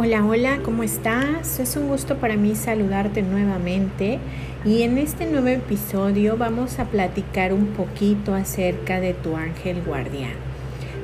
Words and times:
Hola, 0.00 0.24
hola, 0.24 0.60
¿cómo 0.62 0.84
estás? 0.84 1.58
Es 1.58 1.74
un 1.74 1.88
gusto 1.88 2.18
para 2.18 2.36
mí 2.36 2.54
saludarte 2.54 3.22
nuevamente 3.22 4.20
y 4.64 4.82
en 4.82 4.96
este 4.96 5.26
nuevo 5.26 5.48
episodio 5.48 6.36
vamos 6.36 6.78
a 6.78 6.84
platicar 6.84 7.52
un 7.52 7.66
poquito 7.66 8.32
acerca 8.32 9.00
de 9.00 9.12
tu 9.12 9.34
ángel 9.34 9.82
guardián. 9.82 10.34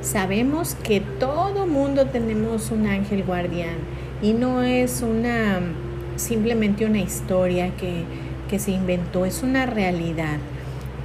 Sabemos 0.00 0.76
que 0.76 1.00
todo 1.00 1.66
mundo 1.66 2.06
tenemos 2.06 2.70
un 2.70 2.86
ángel 2.86 3.24
guardián 3.24 3.78
y 4.22 4.32
no 4.32 4.62
es 4.62 5.02
una 5.02 5.58
simplemente 6.14 6.86
una 6.86 7.00
historia 7.00 7.74
que, 7.74 8.04
que 8.48 8.60
se 8.60 8.70
inventó, 8.70 9.26
es 9.26 9.42
una 9.42 9.66
realidad. 9.66 10.38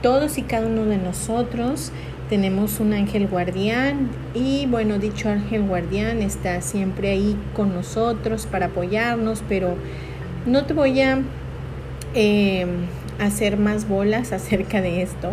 Todos 0.04 0.38
y 0.38 0.44
cada 0.44 0.68
uno 0.68 0.86
de 0.86 0.98
nosotros 0.98 1.92
tenemos 2.30 2.80
un 2.80 2.94
ángel 2.94 3.28
guardián 3.28 4.10
y 4.36 4.68
bueno, 4.68 5.00
dicho 5.00 5.30
ángel 5.30 5.64
guardián 5.64 6.22
está 6.22 6.62
siempre 6.62 7.10
ahí 7.10 7.36
con 7.56 7.74
nosotros 7.74 8.46
para 8.46 8.68
apoyarnos, 8.68 9.44
pero 9.50 9.76
no 10.46 10.66
te 10.66 10.76
voy 10.76 11.02
a 11.02 11.20
eh, 12.14 12.68
hacer 13.20 13.58
más 13.58 13.88
bolas 13.88 14.32
acerca 14.32 14.80
de 14.82 15.02
esto, 15.02 15.32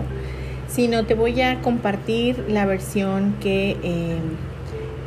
sino 0.69 1.05
te 1.05 1.15
voy 1.15 1.41
a 1.43 1.61
compartir 1.61 2.45
la 2.49 2.65
versión 2.65 3.35
que 3.41 3.77
eh, 3.83 4.19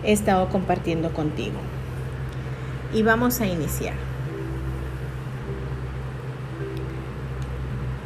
he 0.03 0.11
estado 0.11 0.47
compartiendo 0.49 1.11
contigo. 1.11 1.57
Y 2.93 3.03
vamos 3.03 3.41
a 3.41 3.47
iniciar. 3.47 4.08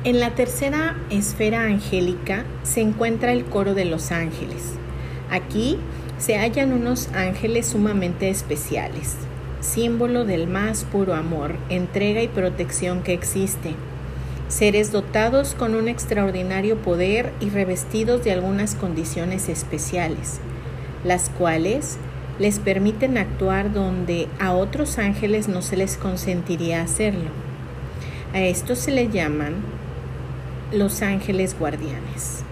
En 0.05 0.19
la 0.19 0.31
tercera 0.31 0.97
esfera 1.09 1.63
angélica 1.63 2.43
se 2.63 2.81
encuentra 2.81 3.31
el 3.31 3.45
coro 3.45 3.73
de 3.73 3.85
los 3.85 4.11
ángeles. 4.11 4.73
Aquí 5.29 5.77
se 6.17 6.35
hallan 6.37 6.73
unos 6.73 7.07
ángeles 7.13 7.67
sumamente 7.67 8.29
especiales, 8.29 9.15
símbolo 9.61 10.25
del 10.25 10.47
más 10.47 10.83
puro 10.83 11.13
amor, 11.13 11.55
entrega 11.69 12.21
y 12.21 12.27
protección 12.27 13.01
que 13.01 13.13
existe. 13.13 13.75
Seres 14.49 14.91
dotados 14.91 15.55
con 15.55 15.73
un 15.73 15.87
extraordinario 15.87 16.75
poder 16.79 17.31
y 17.39 17.49
revestidos 17.49 18.25
de 18.25 18.33
algunas 18.33 18.75
condiciones 18.75 19.47
especiales, 19.47 20.41
las 21.05 21.29
cuales 21.29 21.97
les 22.39 22.59
permiten 22.59 23.17
actuar 23.17 23.71
donde 23.71 24.27
a 24.37 24.51
otros 24.51 24.97
ángeles 24.97 25.47
no 25.47 25.61
se 25.61 25.77
les 25.77 25.95
consentiría 25.95 26.81
hacerlo. 26.81 27.29
A 28.33 28.41
esto 28.41 28.75
se 28.75 28.91
le 28.91 29.07
llaman 29.07 29.72
los 30.73 31.01
ángeles 31.01 31.55
guardianes, 31.57 32.43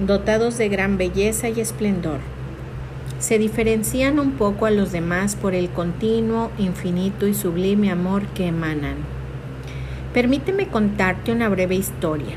dotados 0.00 0.58
de 0.58 0.68
gran 0.68 0.96
belleza 0.96 1.48
y 1.48 1.60
esplendor. 1.60 2.18
Se 3.18 3.38
diferencian 3.38 4.18
un 4.18 4.32
poco 4.32 4.66
a 4.66 4.70
los 4.70 4.92
demás 4.92 5.36
por 5.36 5.54
el 5.54 5.70
continuo, 5.70 6.50
infinito 6.58 7.26
y 7.26 7.34
sublime 7.34 7.90
amor 7.90 8.26
que 8.28 8.46
emanan. 8.46 8.96
Permíteme 10.12 10.68
contarte 10.68 11.32
una 11.32 11.48
breve 11.48 11.74
historia. 11.74 12.36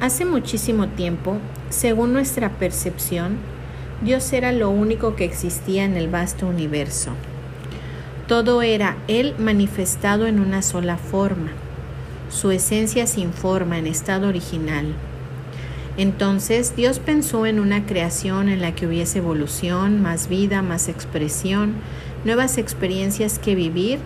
Hace 0.00 0.24
muchísimo 0.24 0.88
tiempo, 0.88 1.36
según 1.68 2.12
nuestra 2.12 2.50
percepción, 2.50 3.36
Dios 4.02 4.32
era 4.32 4.52
lo 4.52 4.70
único 4.70 5.16
que 5.16 5.24
existía 5.24 5.84
en 5.84 5.96
el 5.96 6.08
vasto 6.08 6.46
universo. 6.46 7.10
Todo 8.28 8.62
era 8.62 8.96
Él 9.08 9.34
manifestado 9.38 10.26
en 10.26 10.38
una 10.38 10.62
sola 10.62 10.96
forma 10.96 11.50
su 12.30 12.50
esencia 12.50 13.06
sin 13.06 13.32
forma 13.32 13.78
en 13.78 13.86
estado 13.86 14.28
original. 14.28 14.94
Entonces 15.96 16.76
Dios 16.76 17.00
pensó 17.00 17.44
en 17.44 17.58
una 17.58 17.84
creación 17.84 18.48
en 18.48 18.60
la 18.60 18.74
que 18.74 18.86
hubiese 18.86 19.18
evolución, 19.18 20.00
más 20.00 20.28
vida, 20.28 20.62
más 20.62 20.88
expresión, 20.88 21.74
nuevas 22.24 22.56
experiencias 22.56 23.38
que 23.38 23.54
vivir, 23.54 23.98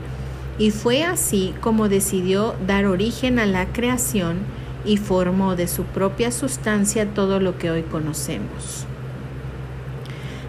y 0.58 0.70
fue 0.70 1.04
así 1.04 1.54
como 1.60 1.88
decidió 1.88 2.54
dar 2.66 2.86
origen 2.86 3.38
a 3.38 3.46
la 3.46 3.66
creación 3.72 4.38
y 4.84 4.96
formó 4.96 5.54
de 5.54 5.68
su 5.68 5.84
propia 5.84 6.30
sustancia 6.30 7.06
todo 7.14 7.40
lo 7.40 7.58
que 7.58 7.70
hoy 7.70 7.82
conocemos. 7.82 8.86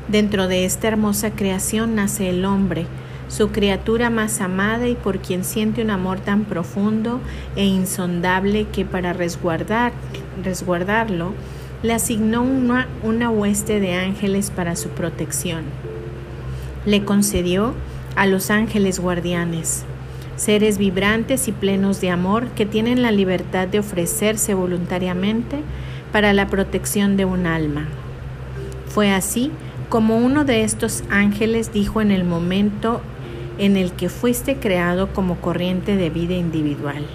Dentro 0.08 0.48
de 0.48 0.66
esta 0.66 0.88
hermosa 0.88 1.32
creación 1.32 1.96
nace 1.96 2.30
el 2.30 2.46
hombre, 2.46 2.86
su 3.28 3.50
criatura 3.50 4.10
más 4.10 4.42
amada 4.42 4.88
y 4.88 4.96
por 4.96 5.20
quien 5.20 5.44
siente 5.44 5.82
un 5.82 5.90
amor 5.90 6.20
tan 6.20 6.44
profundo 6.44 7.20
e 7.56 7.66
insondable 7.66 8.66
que 8.72 8.86
para 8.86 9.14
resguardar, 9.14 9.94
resguardarlo 10.44 11.34
le 11.82 11.94
asignó 11.94 12.42
una, 12.42 12.88
una 13.04 13.30
hueste 13.30 13.80
de 13.80 13.94
ángeles 13.94 14.52
para 14.52 14.76
su 14.76 14.90
protección. 14.90 15.64
Le 16.86 17.04
concedió 17.04 17.74
a 18.16 18.26
los 18.26 18.50
ángeles 18.50 19.00
guardianes, 19.00 19.84
seres 20.36 20.78
vibrantes 20.78 21.48
y 21.48 21.52
plenos 21.52 22.02
de 22.02 22.10
amor 22.10 22.48
que 22.50 22.66
tienen 22.66 23.02
la 23.02 23.12
libertad 23.12 23.68
de 23.68 23.80
ofrecerse 23.80 24.54
voluntariamente 24.54 25.58
para 26.12 26.34
la 26.34 26.48
protección 26.48 27.18
de 27.18 27.26
un 27.26 27.46
alma. 27.46 27.88
Fue 28.88 29.12
así 29.12 29.52
como 29.90 30.18
uno 30.18 30.46
de 30.46 30.64
estos 30.64 31.04
ángeles 31.10 31.74
dijo 31.74 32.02
en 32.02 32.12
el 32.12 32.24
momento 32.24 33.02
en 33.64 33.78
el 33.78 33.94
que 33.94 34.10
fuiste 34.10 34.58
creado 34.58 35.14
como 35.14 35.38
corriente 35.38 35.96
de 35.96 36.10
vida 36.10 36.34
individual. 36.34 37.06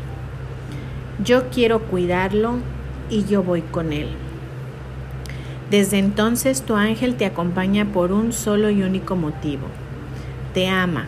Yo 1.23 1.51
quiero 1.51 1.81
cuidarlo 1.81 2.55
y 3.11 3.27
yo 3.27 3.43
voy 3.43 3.61
con 3.61 3.93
él. 3.93 4.09
Desde 5.71 5.99
entonces 5.99 6.63
tu 6.63 6.75
ángel 6.75 7.17
te 7.17 7.27
acompaña 7.27 7.85
por 7.85 8.13
un 8.13 8.33
solo 8.33 8.71
y 8.71 8.83
único 8.83 9.15
motivo. 9.15 9.67
Te 10.55 10.69
ama 10.69 11.05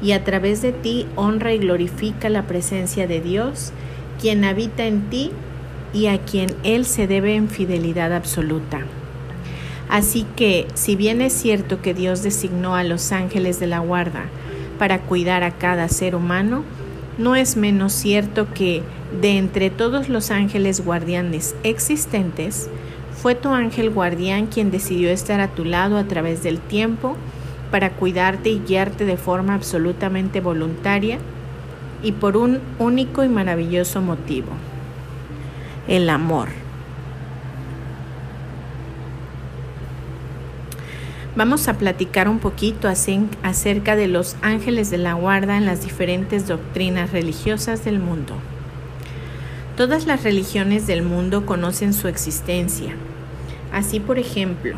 y 0.00 0.12
a 0.12 0.22
través 0.22 0.62
de 0.62 0.70
ti 0.70 1.06
honra 1.16 1.52
y 1.52 1.58
glorifica 1.58 2.28
la 2.28 2.44
presencia 2.44 3.08
de 3.08 3.20
Dios, 3.20 3.72
quien 4.20 4.44
habita 4.44 4.84
en 4.84 5.10
ti 5.10 5.32
y 5.92 6.06
a 6.06 6.18
quien 6.18 6.50
Él 6.62 6.84
se 6.84 7.08
debe 7.08 7.34
en 7.34 7.48
fidelidad 7.48 8.12
absoluta. 8.12 8.82
Así 9.88 10.24
que, 10.36 10.68
si 10.74 10.94
bien 10.94 11.20
es 11.20 11.32
cierto 11.32 11.82
que 11.82 11.94
Dios 11.94 12.22
designó 12.22 12.76
a 12.76 12.84
los 12.84 13.10
ángeles 13.10 13.58
de 13.58 13.66
la 13.66 13.80
guarda 13.80 14.26
para 14.78 15.00
cuidar 15.00 15.42
a 15.42 15.52
cada 15.52 15.88
ser 15.88 16.14
humano, 16.14 16.62
no 17.18 17.36
es 17.36 17.56
menos 17.56 17.92
cierto 17.92 18.52
que 18.52 18.82
de 19.20 19.38
entre 19.38 19.70
todos 19.70 20.08
los 20.08 20.30
ángeles 20.30 20.84
guardianes 20.84 21.54
existentes, 21.62 22.68
fue 23.12 23.34
tu 23.34 23.50
ángel 23.50 23.90
guardián 23.90 24.46
quien 24.46 24.70
decidió 24.70 25.10
estar 25.10 25.40
a 25.40 25.48
tu 25.48 25.64
lado 25.64 25.96
a 25.96 26.04
través 26.04 26.42
del 26.42 26.58
tiempo 26.58 27.16
para 27.70 27.90
cuidarte 27.90 28.50
y 28.50 28.60
guiarte 28.60 29.04
de 29.04 29.16
forma 29.16 29.54
absolutamente 29.54 30.40
voluntaria 30.40 31.18
y 32.02 32.12
por 32.12 32.36
un 32.36 32.60
único 32.78 33.24
y 33.24 33.28
maravilloso 33.28 34.02
motivo, 34.02 34.48
el 35.88 36.10
amor. 36.10 36.63
Vamos 41.36 41.66
a 41.66 41.78
platicar 41.78 42.28
un 42.28 42.38
poquito 42.38 42.88
acerca 42.88 43.96
de 43.96 44.06
los 44.06 44.36
ángeles 44.40 44.90
de 44.90 44.98
la 44.98 45.14
guarda 45.14 45.56
en 45.56 45.66
las 45.66 45.82
diferentes 45.82 46.46
doctrinas 46.46 47.10
religiosas 47.10 47.84
del 47.84 47.98
mundo. 47.98 48.34
Todas 49.76 50.06
las 50.06 50.22
religiones 50.22 50.86
del 50.86 51.02
mundo 51.02 51.44
conocen 51.44 51.92
su 51.92 52.06
existencia. 52.06 52.94
Así, 53.72 53.98
por 53.98 54.20
ejemplo, 54.20 54.76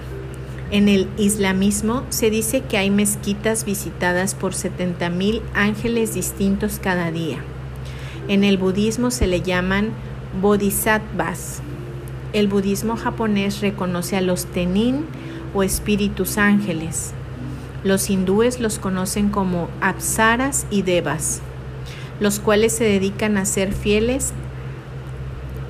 en 0.70 0.88
el 0.88 1.10
islamismo 1.18 2.04
se 2.08 2.30
dice 2.30 2.62
que 2.62 2.78
hay 2.78 2.88
mezquitas 2.88 3.66
visitadas 3.66 4.34
por 4.34 4.54
70.000 4.54 5.42
ángeles 5.52 6.14
distintos 6.14 6.80
cada 6.82 7.10
día. 7.10 7.36
En 8.28 8.44
el 8.44 8.56
budismo 8.56 9.10
se 9.10 9.26
le 9.26 9.42
llaman 9.42 9.90
bodhisattvas. 10.40 11.60
El 12.32 12.48
budismo 12.48 12.96
japonés 12.96 13.60
reconoce 13.60 14.16
a 14.16 14.22
los 14.22 14.46
tenin, 14.46 15.04
o 15.56 15.62
espíritus 15.62 16.36
ángeles. 16.36 17.12
Los 17.82 18.10
hindúes 18.10 18.60
los 18.60 18.78
conocen 18.78 19.30
como 19.30 19.68
apsaras 19.80 20.66
y 20.70 20.82
devas, 20.82 21.40
los 22.20 22.40
cuales 22.40 22.74
se 22.74 22.84
dedican 22.84 23.38
a 23.38 23.46
ser 23.46 23.72
fieles, 23.72 24.32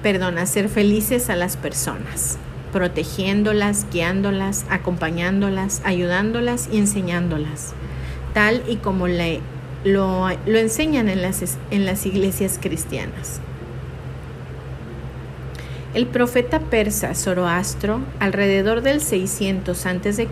perdón, 0.03 0.39
a 0.39 0.47
ser 0.47 0.69
felices 0.69 1.31
a 1.31 1.37
las 1.37 1.57
personas, 1.57 2.37
protegiéndolas, 2.73 3.87
guiándolas, 3.93 4.67
acompañándolas, 4.71 5.83
ayudándolas 5.85 6.69
y 6.73 6.79
enseñándolas, 6.79 7.73
tal 8.35 8.63
y 8.69 8.77
como 8.77 9.07
le, 9.07 9.41
lo, 9.85 10.29
lo 10.47 10.59
enseñan 10.59 11.09
en 11.09 11.23
las, 11.23 11.59
en 11.71 11.87
las 11.87 12.07
iglesias 12.07 12.59
cristianas. 12.61 13.41
El 15.97 16.07
profeta 16.07 16.61
persa 16.61 17.15
Zoroastro, 17.15 18.01
alrededor 18.21 18.83
del 18.83 19.01
600 19.01 19.87
a.C., 19.87 20.29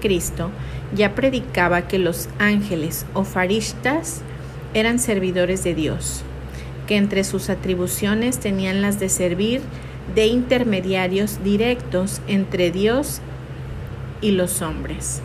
ya 0.95 1.15
predicaba 1.15 1.89
que 1.89 1.99
los 1.99 2.29
ángeles 2.39 3.07
o 3.15 3.25
farishtas 3.25 4.21
eran 4.75 4.99
servidores 4.99 5.65
de 5.65 5.75
Dios, 5.75 6.21
que 6.87 6.99
entre 6.99 7.25
sus 7.25 7.49
atribuciones 7.49 8.41
tenían 8.41 8.83
las 8.83 9.01
de 9.01 9.09
servir 9.09 9.63
de 10.15 10.27
intermediarios 10.27 11.43
directos 11.43 12.21
entre 12.29 12.71
Dios 12.71 13.23
y 14.21 14.33
los 14.33 14.61
hombres. 14.61 15.23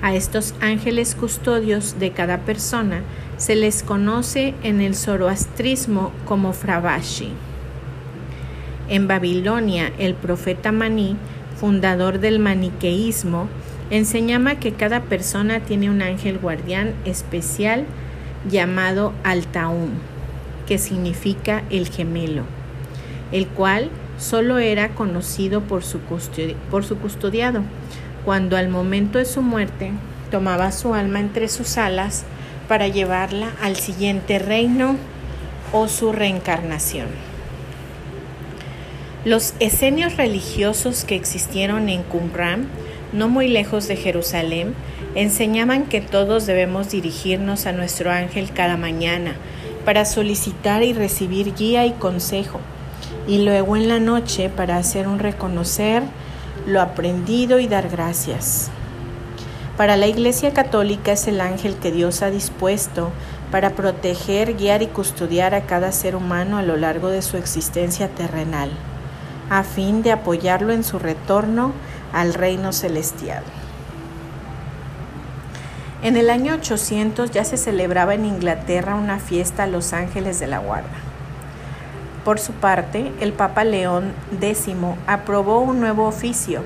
A 0.00 0.14
estos 0.14 0.54
ángeles 0.62 1.14
custodios 1.14 1.98
de 1.98 2.12
cada 2.12 2.46
persona 2.46 3.02
se 3.36 3.56
les 3.56 3.82
conoce 3.82 4.54
en 4.62 4.80
el 4.80 4.94
zoroastrismo 4.94 6.12
como 6.24 6.54
Fravashi. 6.54 7.34
En 8.88 9.06
Babilonia, 9.06 9.92
el 9.98 10.14
profeta 10.14 10.72
Maní, 10.72 11.16
fundador 11.56 12.20
del 12.20 12.38
maniqueísmo, 12.38 13.48
enseñaba 13.90 14.56
que 14.56 14.72
cada 14.72 15.02
persona 15.02 15.60
tiene 15.60 15.90
un 15.90 16.02
ángel 16.02 16.38
guardián 16.38 16.94
especial 17.04 17.84
llamado 18.50 19.12
Altaum, 19.24 19.90
que 20.66 20.78
significa 20.78 21.62
el 21.70 21.88
gemelo, 21.88 22.44
el 23.32 23.46
cual 23.46 23.90
solo 24.18 24.58
era 24.58 24.90
conocido 24.90 25.60
por 25.62 25.84
su, 25.84 26.00
por 26.70 26.84
su 26.84 26.98
custodiado 26.98 27.62
cuando 28.24 28.56
al 28.56 28.68
momento 28.68 29.18
de 29.18 29.24
su 29.24 29.42
muerte 29.42 29.92
tomaba 30.30 30.72
su 30.72 30.94
alma 30.94 31.20
entre 31.20 31.48
sus 31.48 31.78
alas 31.78 32.24
para 32.68 32.88
llevarla 32.88 33.50
al 33.62 33.76
siguiente 33.76 34.38
reino 34.38 34.96
o 35.72 35.88
su 35.88 36.12
reencarnación. 36.12 37.27
Los 39.24 39.54
esenios 39.58 40.16
religiosos 40.16 41.04
que 41.04 41.16
existieron 41.16 41.88
en 41.88 42.04
Qumran, 42.04 42.68
no 43.12 43.28
muy 43.28 43.48
lejos 43.48 43.88
de 43.88 43.96
Jerusalén, 43.96 44.74
enseñaban 45.16 45.86
que 45.86 46.00
todos 46.00 46.46
debemos 46.46 46.90
dirigirnos 46.90 47.66
a 47.66 47.72
nuestro 47.72 48.12
ángel 48.12 48.52
cada 48.52 48.76
mañana 48.76 49.34
para 49.84 50.04
solicitar 50.04 50.84
y 50.84 50.92
recibir 50.92 51.52
guía 51.56 51.84
y 51.84 51.92
consejo, 51.92 52.60
y 53.26 53.42
luego 53.44 53.76
en 53.76 53.88
la 53.88 53.98
noche 53.98 54.50
para 54.50 54.76
hacer 54.76 55.08
un 55.08 55.18
reconocer 55.18 56.04
lo 56.66 56.80
aprendido 56.80 57.58
y 57.58 57.66
dar 57.66 57.88
gracias. 57.88 58.70
Para 59.76 59.96
la 59.96 60.06
Iglesia 60.06 60.52
Católica 60.52 61.12
es 61.12 61.26
el 61.26 61.40
ángel 61.40 61.74
que 61.76 61.90
Dios 61.90 62.22
ha 62.22 62.30
dispuesto 62.30 63.10
para 63.50 63.70
proteger, 63.70 64.54
guiar 64.54 64.82
y 64.82 64.86
custodiar 64.86 65.54
a 65.54 65.62
cada 65.62 65.90
ser 65.90 66.14
humano 66.14 66.56
a 66.56 66.62
lo 66.62 66.76
largo 66.76 67.08
de 67.08 67.22
su 67.22 67.36
existencia 67.36 68.08
terrenal, 68.08 68.70
a 69.50 69.62
fin 69.62 70.02
de 70.02 70.12
apoyarlo 70.12 70.72
en 70.72 70.84
su 70.84 70.98
retorno 70.98 71.72
al 72.12 72.34
reino 72.34 72.72
celestial. 72.72 73.42
En 76.02 76.16
el 76.16 76.30
año 76.30 76.54
800 76.54 77.30
ya 77.32 77.44
se 77.44 77.56
celebraba 77.56 78.14
en 78.14 78.24
Inglaterra 78.24 78.94
una 78.94 79.18
fiesta 79.18 79.64
a 79.64 79.66
los 79.66 79.92
ángeles 79.92 80.38
de 80.38 80.46
la 80.46 80.58
guarda. 80.58 80.88
Por 82.24 82.38
su 82.38 82.52
parte, 82.52 83.10
el 83.20 83.32
Papa 83.32 83.64
León 83.64 84.12
X 84.40 84.68
aprobó 85.06 85.60
un 85.60 85.80
nuevo 85.80 86.06
oficio, 86.06 86.62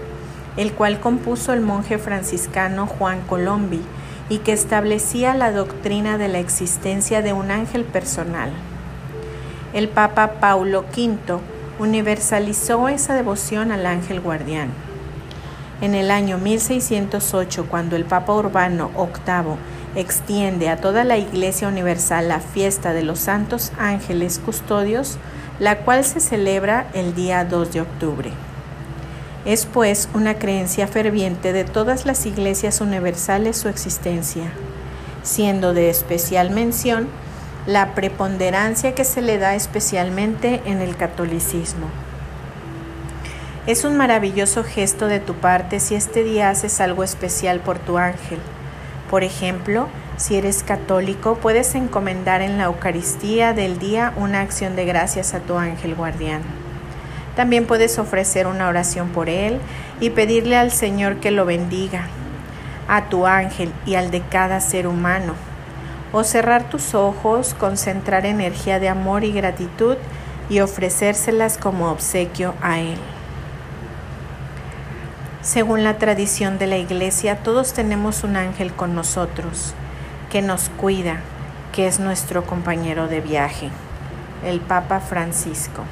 el 0.57 0.73
cual 0.73 1.01
compuso 1.01 1.53
el 1.53 1.61
monje 1.61 1.99
franciscano 1.99 2.87
Juan 2.87 3.23
Colombi 3.23 3.81
y 4.29 4.39
que 4.39 4.53
establecía 4.53 5.35
la 5.35 5.51
doctrina 5.51 6.19
de 6.19 6.29
la 6.29 6.39
existencia 6.39 7.23
de 7.23 7.33
un 7.33 7.51
ángel 7.51 7.85
personal. 7.85 8.51
El 9.73 9.89
Papa 9.89 10.33
Paulo 10.41 10.85
V 10.95 11.41
universalizó 11.79 12.89
esa 12.89 13.15
devoción 13.15 13.73
al 13.73 13.87
ángel 13.87 14.21
guardián. 14.21 14.71
En 15.81 15.95
el 15.95 16.11
año 16.11 16.39
1608, 16.39 17.67
cuando 17.69 17.97
el 17.97 18.05
Papa 18.05 18.35
Urbano 18.35 18.91
VIII 18.97 19.57
extiende 19.95 20.69
a 20.69 20.77
toda 20.77 21.05
la 21.05 21.19
Iglesia 21.19 21.69
Universal 21.69 22.29
la 22.29 22.41
fiesta 22.41 22.93
de 22.93 23.03
los 23.03 23.19
santos 23.19 23.73
ángeles 23.79 24.39
custodios, 24.39 25.19
la 25.59 25.79
cual 25.79 26.05
se 26.05 26.21
celebra 26.21 26.87
el 26.95 27.15
día 27.15 27.45
2 27.45 27.73
de 27.73 27.81
octubre. 27.81 28.31
Es 29.45 29.67
pues 29.67 30.09
una 30.15 30.39
creencia 30.39 30.87
ferviente 30.87 31.53
de 31.53 31.65
todas 31.65 32.07
las 32.07 32.27
iglesias 32.27 32.81
universales 32.81 33.57
su 33.57 33.69
existencia, 33.69 34.53
siendo 35.25 35.75
de 35.75 35.91
especial 35.91 36.51
mención 36.51 37.09
la 37.67 37.95
preponderancia 37.95 38.95
que 38.95 39.05
se 39.05 39.23
le 39.23 39.39
da 39.39 39.55
especialmente 39.55 40.63
en 40.65 40.81
el 40.81 40.97
catolicismo. 40.97 41.87
Es 43.69 43.85
un 43.85 43.97
maravilloso 43.97 44.65
gesto 44.65 45.07
de 45.07 45.21
tu 45.21 45.35
parte 45.35 45.79
si 45.79 45.95
este 45.95 46.25
día 46.25 46.51
haces 46.51 46.81
algo 46.81 47.05
especial 47.05 47.61
por 47.61 47.79
tu 47.79 47.99
ángel. 47.99 48.41
Por 49.09 49.23
ejemplo, 49.23 49.87
si 50.17 50.35
eres 50.35 50.65
católico, 50.65 51.37
puedes 51.37 51.77
encomendar 51.77 52.43
en 52.43 52.59
la 52.59 52.65
Eucaristía 52.65 53.53
del 53.53 53.79
día 53.79 54.13
una 54.17 54.41
acción 54.41 54.75
de 54.75 54.85
gracias 54.85 55.33
a 55.33 55.39
tu 55.39 55.57
ángel 55.57 55.95
guardián. 55.95 56.43
También 57.37 57.67
puedes 57.67 57.99
ofrecer 58.01 58.49
una 58.49 58.69
oración 58.69 59.11
por 59.11 59.29
él 59.29 59.61
y 60.01 60.11
pedirle 60.11 60.57
al 60.57 60.73
Señor 60.73 61.17
que 61.21 61.31
lo 61.31 61.45
bendiga, 61.45 62.07
a 62.89 63.05
tu 63.05 63.27
ángel 63.27 63.73
y 63.87 63.95
al 63.95 64.11
de 64.11 64.23
cada 64.23 64.61
ser 64.61 64.89
humano. 64.89 65.52
O 66.13 66.25
cerrar 66.25 66.69
tus 66.69 66.95
ojos, 66.95 67.55
concentrar 67.55 68.27
energía 68.27 68.79
de 68.79 68.89
amor 68.89 69.25
y 69.25 69.33
gratitud 69.33 69.97
y 70.51 70.61
ofrecérselas 70.61 71.57
como 71.57 71.91
obsequio 71.91 72.55
a 72.61 72.81
él. 72.81 72.99
Según 75.41 75.83
la 75.83 75.99
tradición 75.99 76.59
de 76.59 76.67
la 76.67 76.77
Iglesia, 76.77 77.43
todos 77.43 77.73
tenemos 77.73 78.23
un 78.23 78.37
ángel 78.37 78.73
con 78.73 78.95
nosotros 78.95 79.75
que 80.31 80.41
nos 80.41 80.69
cuida, 80.69 81.21
que 81.73 81.87
es 81.87 81.99
nuestro 81.99 82.45
compañero 82.45 83.09
de 83.09 83.21
viaje, 83.21 83.71
el 84.45 84.61
Papa 84.61 85.01
Francisco. 85.01 85.83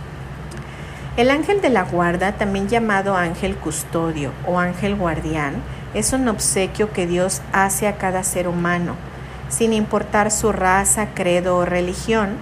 El 1.16 1.30
ángel 1.30 1.60
de 1.60 1.70
la 1.70 1.82
guarda, 1.82 2.32
también 2.32 2.68
llamado 2.68 3.16
ángel 3.16 3.56
custodio 3.56 4.30
o 4.46 4.60
ángel 4.60 4.94
guardián, 4.94 5.54
es 5.94 6.12
un 6.12 6.28
obsequio 6.28 6.92
que 6.92 7.06
Dios 7.06 7.42
hace 7.52 7.88
a 7.88 7.96
cada 7.96 8.22
ser 8.22 8.46
humano, 8.46 8.94
sin 9.50 9.74
importar 9.74 10.30
su 10.30 10.52
raza, 10.52 11.08
credo 11.14 11.58
o 11.58 11.66
religión, 11.66 12.36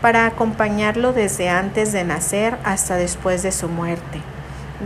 para 0.00 0.26
acompañarlo 0.26 1.12
desde 1.12 1.50
antes 1.50 1.92
de 1.92 2.04
nacer 2.04 2.56
hasta 2.64 2.96
después 2.96 3.42
de 3.42 3.52
su 3.52 3.68
muerte, 3.68 4.20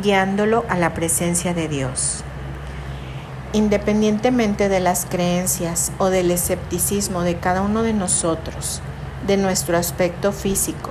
guiándolo 0.03 0.65
a 0.69 0.77
la 0.77 0.95
presencia 0.95 1.55
de 1.55 1.69
Dios. 1.69 2.25
Independientemente 3.53 4.69
de 4.69 4.81
las 4.81 5.07
creencias 5.07 5.93
o 5.99 6.07
del 6.07 6.31
escepticismo 6.31 7.23
de 7.23 7.37
cada 7.37 7.63
uno 7.63 7.83
de 7.83 7.93
nosotros, 7.93 8.81
de 9.27 9.37
nuestro 9.37 9.77
aspecto 9.77 10.33
físico, 10.33 10.91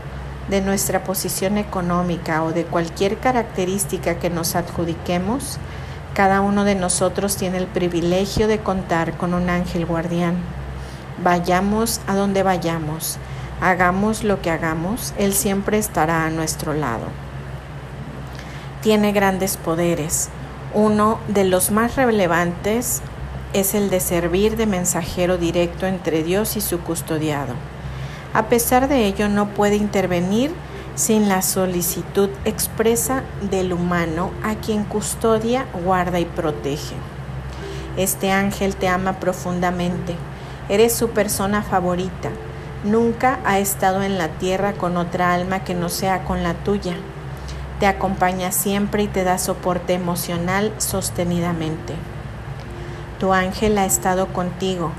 de 0.49 0.61
nuestra 0.61 1.03
posición 1.03 1.57
económica 1.57 2.43
o 2.43 2.51
de 2.51 2.63
cualquier 2.65 3.17
característica 3.17 4.19
que 4.19 4.29
nos 4.29 4.55
adjudiquemos, 4.55 5.57
cada 6.13 6.41
uno 6.41 6.63
de 6.63 6.75
nosotros 6.75 7.35
tiene 7.37 7.57
el 7.57 7.67
privilegio 7.67 8.47
de 8.47 8.59
contar 8.59 9.17
con 9.17 9.33
un 9.33 9.49
ángel 9.49 9.85
guardián. 9.85 10.35
Vayamos 11.23 12.01
a 12.05 12.15
donde 12.15 12.43
vayamos, 12.43 13.17
hagamos 13.61 14.25
lo 14.25 14.41
que 14.41 14.51
hagamos, 14.51 15.13
Él 15.17 15.33
siempre 15.33 15.77
estará 15.77 16.25
a 16.25 16.29
nuestro 16.29 16.73
lado. 16.73 17.05
Tiene 18.81 19.13
grandes 19.13 19.55
poderes, 19.55 20.27
uno 20.73 21.19
de 21.29 21.45
los 21.45 21.71
más 21.71 21.95
relevantes 21.95 23.01
es 23.53 23.73
el 23.73 23.89
de 23.89 24.01
servir 24.01 24.57
de 24.57 24.65
mensajero 24.65 25.37
directo 25.37 25.85
entre 25.85 26.23
Dios 26.23 26.57
y 26.57 26.61
su 26.61 26.81
custodiado. 26.81 27.53
A 28.33 28.47
pesar 28.47 28.89
de 28.89 29.05
ello, 29.05 29.29
no 29.29 29.49
puede 29.49 29.77
intervenir 29.77 30.51
sin 30.95 31.29
la 31.29 31.41
solicitud 31.41 32.29
expresa 32.43 33.23
del 33.49 33.71
humano 33.71 34.31
a 34.43 34.55
quien 34.55 34.83
custodia, 34.83 35.67
guarda 35.85 36.19
y 36.19 36.25
protege. 36.25 36.95
Este 37.95 38.31
ángel 38.31 38.75
te 38.75 38.87
ama 38.87 39.19
profundamente, 39.19 40.15
eres 40.69 40.93
su 40.93 41.09
persona 41.09 41.61
favorita, 41.61 42.29
nunca 42.83 43.39
ha 43.45 43.59
estado 43.59 44.03
en 44.03 44.17
la 44.17 44.27
tierra 44.29 44.73
con 44.73 44.97
otra 44.97 45.33
alma 45.33 45.63
que 45.63 45.73
no 45.73 45.89
sea 45.89 46.23
con 46.23 46.43
la 46.43 46.53
tuya 46.53 46.95
te 47.83 47.87
acompaña 47.87 48.53
siempre 48.53 49.03
y 49.03 49.07
te 49.07 49.25
da 49.25 49.37
soporte 49.37 49.91
emocional 49.91 50.71
sostenidamente. 50.77 51.95
Tu 53.19 53.33
ángel 53.33 53.77
ha 53.77 53.85
estado 53.85 54.27
contigo, 54.27 54.91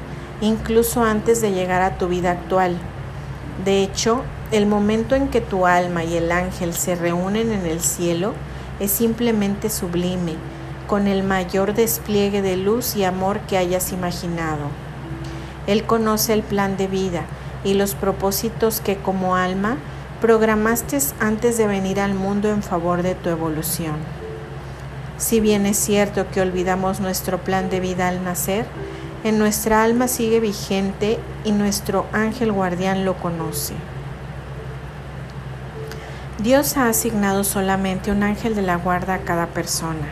incluso 0.43 1.03
antes 1.03 1.41
de 1.41 1.53
llegar 1.53 1.81
a 1.81 1.97
tu 1.97 2.09
vida 2.09 2.33
actual. 2.33 2.77
De 3.65 3.83
hecho, 3.83 4.23
el 4.51 4.67
momento 4.67 5.15
en 5.15 5.29
que 5.29 5.41
tu 5.41 5.65
alma 5.65 6.05
y 6.05 6.17
el 6.19 6.31
ángel 6.31 6.75
se 6.75 6.95
reúnen 6.95 7.53
en 7.53 7.65
el 7.65 7.81
cielo 7.81 8.35
es 8.81 8.91
simplemente 8.91 9.71
sublime, 9.71 10.35
con 10.87 11.07
el 11.07 11.23
mayor 11.23 11.73
despliegue 11.73 12.43
de 12.43 12.59
luz 12.59 12.97
y 12.97 13.05
amor 13.05 13.41
que 13.49 13.57
hayas 13.57 13.93
imaginado. 13.93 14.84
Él 15.67 15.85
conoce 15.85 16.33
el 16.33 16.43
plan 16.43 16.77
de 16.77 16.87
vida 16.87 17.25
y 17.65 17.75
los 17.75 17.95
propósitos 17.95 18.81
que 18.81 18.97
como 18.97 19.37
alma 19.37 19.77
programaste 20.21 20.99
antes 21.21 21.59
de 21.59 21.67
venir 21.67 22.01
al 22.01 22.15
mundo 22.15 22.49
en 22.49 22.63
favor 22.63 23.03
de 23.03 23.15
tu 23.15 23.31
evolución. 23.31 23.97
Si 25.17 25.41
bien 25.41 25.67
es 25.67 25.77
cierto 25.77 26.27
que 26.31 26.41
olvidamos 26.41 27.01
nuestro 27.01 27.39
plan 27.39 27.71
de 27.71 27.81
vida 27.81 28.09
al 28.09 28.25
nacer, 28.25 28.67
en 29.23 29.39
nuestra 29.39 29.83
alma 29.83 30.09
sigue 30.09 30.41
vigente 30.41 31.19
y 31.45 31.53
nuestro 31.53 32.07
ángel 32.13 32.53
guardián 32.53 33.05
lo 33.05 33.15
conoce. 33.15 33.75
Dios 36.39 36.77
ha 36.77 36.89
asignado 36.89 37.45
solamente 37.45 38.11
un 38.11 38.23
ángel 38.23 38.55
de 38.55 38.63
la 38.63 38.77
guarda 38.77 39.15
a 39.15 39.21
cada 39.21 39.47
persona. 39.47 40.09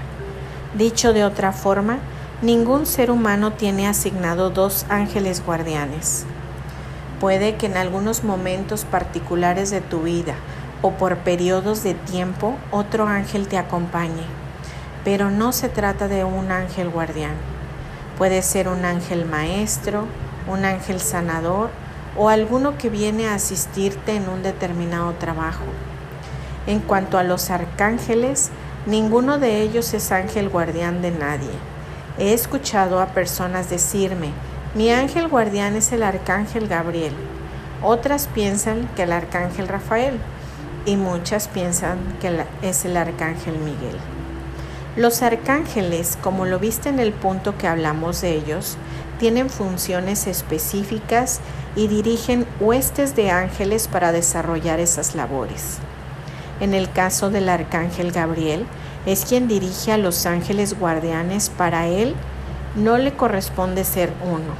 Dicho 0.78 1.12
de 1.12 1.24
otra 1.24 1.52
forma, 1.52 1.98
Ningún 2.42 2.86
ser 2.86 3.12
humano 3.12 3.52
tiene 3.52 3.86
asignado 3.86 4.50
dos 4.50 4.84
ángeles 4.88 5.46
guardianes. 5.46 6.24
Puede 7.20 7.54
que 7.54 7.66
en 7.66 7.76
algunos 7.76 8.24
momentos 8.24 8.84
particulares 8.84 9.70
de 9.70 9.80
tu 9.80 10.00
vida 10.00 10.34
o 10.82 10.90
por 10.90 11.18
periodos 11.18 11.84
de 11.84 11.94
tiempo 11.94 12.56
otro 12.72 13.06
ángel 13.06 13.46
te 13.46 13.58
acompañe, 13.58 14.24
pero 15.04 15.30
no 15.30 15.52
se 15.52 15.68
trata 15.68 16.08
de 16.08 16.24
un 16.24 16.50
ángel 16.50 16.90
guardián. 16.90 17.36
Puede 18.18 18.42
ser 18.42 18.66
un 18.66 18.84
ángel 18.84 19.24
maestro, 19.24 20.06
un 20.48 20.64
ángel 20.64 20.98
sanador 20.98 21.70
o 22.18 22.28
alguno 22.28 22.76
que 22.76 22.90
viene 22.90 23.28
a 23.28 23.34
asistirte 23.34 24.16
en 24.16 24.28
un 24.28 24.42
determinado 24.42 25.12
trabajo. 25.12 25.62
En 26.66 26.80
cuanto 26.80 27.18
a 27.18 27.22
los 27.22 27.50
arcángeles, 27.50 28.50
ninguno 28.84 29.38
de 29.38 29.62
ellos 29.62 29.94
es 29.94 30.10
ángel 30.10 30.48
guardián 30.48 31.02
de 31.02 31.12
nadie. 31.12 31.71
He 32.18 32.34
escuchado 32.34 33.00
a 33.00 33.06
personas 33.06 33.70
decirme, 33.70 34.32
mi 34.74 34.90
ángel 34.90 35.28
guardián 35.28 35.76
es 35.76 35.92
el 35.92 36.02
arcángel 36.02 36.68
Gabriel. 36.68 37.14
Otras 37.82 38.26
piensan 38.26 38.88
que 38.94 39.04
el 39.04 39.12
arcángel 39.12 39.66
Rafael 39.66 40.18
y 40.84 40.96
muchas 40.96 41.48
piensan 41.48 41.98
que 42.20 42.44
es 42.62 42.84
el 42.84 42.96
arcángel 42.96 43.58
Miguel. 43.58 43.96
Los 44.94 45.22
arcángeles, 45.22 46.18
como 46.20 46.44
lo 46.44 46.58
viste 46.58 46.90
en 46.90 46.98
el 46.98 47.14
punto 47.14 47.56
que 47.56 47.66
hablamos 47.66 48.20
de 48.20 48.34
ellos, 48.34 48.76
tienen 49.18 49.48
funciones 49.48 50.26
específicas 50.26 51.40
y 51.76 51.86
dirigen 51.86 52.46
huestes 52.60 53.16
de 53.16 53.30
ángeles 53.30 53.88
para 53.88 54.12
desarrollar 54.12 54.80
esas 54.80 55.14
labores. 55.14 55.78
En 56.60 56.74
el 56.74 56.90
caso 56.92 57.30
del 57.30 57.48
arcángel 57.48 58.12
Gabriel, 58.12 58.66
es 59.06 59.24
quien 59.24 59.48
dirige 59.48 59.92
a 59.92 59.98
los 59.98 60.26
ángeles 60.26 60.78
guardianes 60.78 61.50
para 61.50 61.88
él 61.88 62.14
no 62.76 62.98
le 62.98 63.12
corresponde 63.12 63.84
ser 63.84 64.12
uno. 64.24 64.54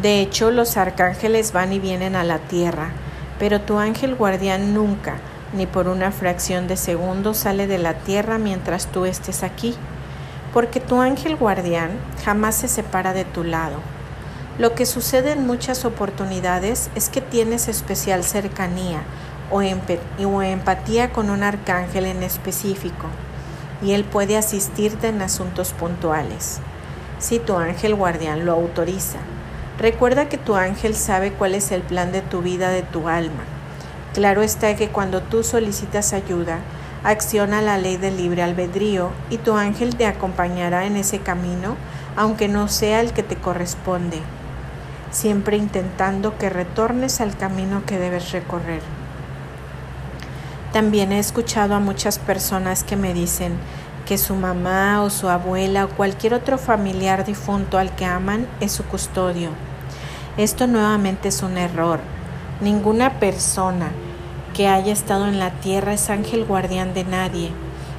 De 0.00 0.20
hecho, 0.20 0.50
los 0.50 0.76
arcángeles 0.76 1.52
van 1.52 1.72
y 1.72 1.78
vienen 1.78 2.16
a 2.16 2.24
la 2.24 2.38
tierra, 2.38 2.90
pero 3.38 3.60
tu 3.60 3.78
ángel 3.78 4.14
guardián 4.14 4.72
nunca, 4.72 5.18
ni 5.52 5.66
por 5.66 5.88
una 5.88 6.10
fracción 6.10 6.68
de 6.68 6.76
segundo, 6.76 7.34
sale 7.34 7.66
de 7.66 7.78
la 7.78 7.94
tierra 7.94 8.38
mientras 8.38 8.86
tú 8.86 9.04
estés 9.04 9.42
aquí, 9.42 9.74
porque 10.54 10.80
tu 10.80 11.00
ángel 11.00 11.36
guardián 11.36 11.90
jamás 12.24 12.56
se 12.56 12.68
separa 12.68 13.12
de 13.12 13.24
tu 13.24 13.44
lado. 13.44 13.76
Lo 14.58 14.74
que 14.74 14.86
sucede 14.86 15.32
en 15.32 15.46
muchas 15.46 15.84
oportunidades 15.84 16.90
es 16.94 17.08
que 17.08 17.20
tienes 17.20 17.68
especial 17.68 18.24
cercanía 18.24 19.02
o, 19.50 19.62
empatía 19.62 21.12
con 21.12 21.30
un 21.30 21.42
arcángel 21.42 22.06
en 22.06 22.22
específico 22.22 23.06
y 23.82 23.92
Él 23.92 24.04
puede 24.04 24.36
asistirte 24.36 25.08
en 25.08 25.22
asuntos 25.22 25.72
puntuales. 25.72 26.60
Si 27.18 27.38
tu 27.38 27.56
ángel 27.56 27.94
guardián 27.94 28.46
lo 28.46 28.52
autoriza, 28.52 29.18
recuerda 29.78 30.28
que 30.28 30.38
tu 30.38 30.54
ángel 30.54 30.94
sabe 30.94 31.32
cuál 31.32 31.54
es 31.54 31.72
el 31.72 31.82
plan 31.82 32.12
de 32.12 32.22
tu 32.22 32.42
vida, 32.42 32.70
de 32.70 32.82
tu 32.82 33.08
alma. 33.08 33.42
Claro 34.14 34.42
está 34.42 34.74
que 34.76 34.88
cuando 34.88 35.22
tú 35.22 35.42
solicitas 35.42 36.12
ayuda, 36.12 36.58
acciona 37.04 37.62
la 37.62 37.78
ley 37.78 37.96
del 37.96 38.16
libre 38.16 38.42
albedrío 38.42 39.10
y 39.30 39.38
tu 39.38 39.54
ángel 39.54 39.96
te 39.96 40.06
acompañará 40.06 40.86
en 40.86 40.96
ese 40.96 41.20
camino, 41.20 41.76
aunque 42.16 42.48
no 42.48 42.68
sea 42.68 43.00
el 43.00 43.12
que 43.12 43.22
te 43.22 43.36
corresponde, 43.36 44.20
siempre 45.10 45.56
intentando 45.56 46.36
que 46.38 46.50
retornes 46.50 47.20
al 47.20 47.36
camino 47.36 47.82
que 47.86 47.98
debes 47.98 48.32
recorrer. 48.32 48.99
También 50.72 51.10
he 51.10 51.18
escuchado 51.18 51.74
a 51.74 51.80
muchas 51.80 52.20
personas 52.20 52.84
que 52.84 52.96
me 52.96 53.12
dicen 53.12 53.54
que 54.06 54.18
su 54.18 54.36
mamá 54.36 55.02
o 55.02 55.10
su 55.10 55.28
abuela 55.28 55.84
o 55.84 55.88
cualquier 55.88 56.32
otro 56.32 56.58
familiar 56.58 57.24
difunto 57.24 57.76
al 57.76 57.94
que 57.96 58.04
aman 58.04 58.46
es 58.60 58.70
su 58.70 58.84
custodio. 58.84 59.50
Esto 60.36 60.68
nuevamente 60.68 61.28
es 61.28 61.42
un 61.42 61.58
error. 61.58 61.98
Ninguna 62.60 63.18
persona 63.18 63.90
que 64.54 64.68
haya 64.68 64.92
estado 64.92 65.26
en 65.26 65.40
la 65.40 65.50
tierra 65.50 65.92
es 65.92 66.08
ángel 66.08 66.44
guardián 66.44 66.94
de 66.94 67.04
nadie. 67.04 67.50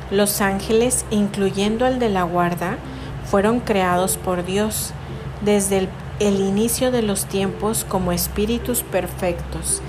Los 0.09 0.39
ángeles, 0.39 1.05
incluyendo 1.11 1.85
el 1.85 1.99
de 1.99 2.09
la 2.09 2.23
guarda, 2.23 2.77
fueron 3.25 3.59
creados 3.59 4.15
por 4.15 4.45
Dios 4.45 4.93
desde 5.41 5.77
el, 5.77 5.89
el 6.19 6.39
inicio 6.39 6.91
de 6.91 7.01
los 7.01 7.25
tiempos 7.25 7.85
como 7.87 8.13
espíritus 8.13 8.81
perfectos, 8.81 9.81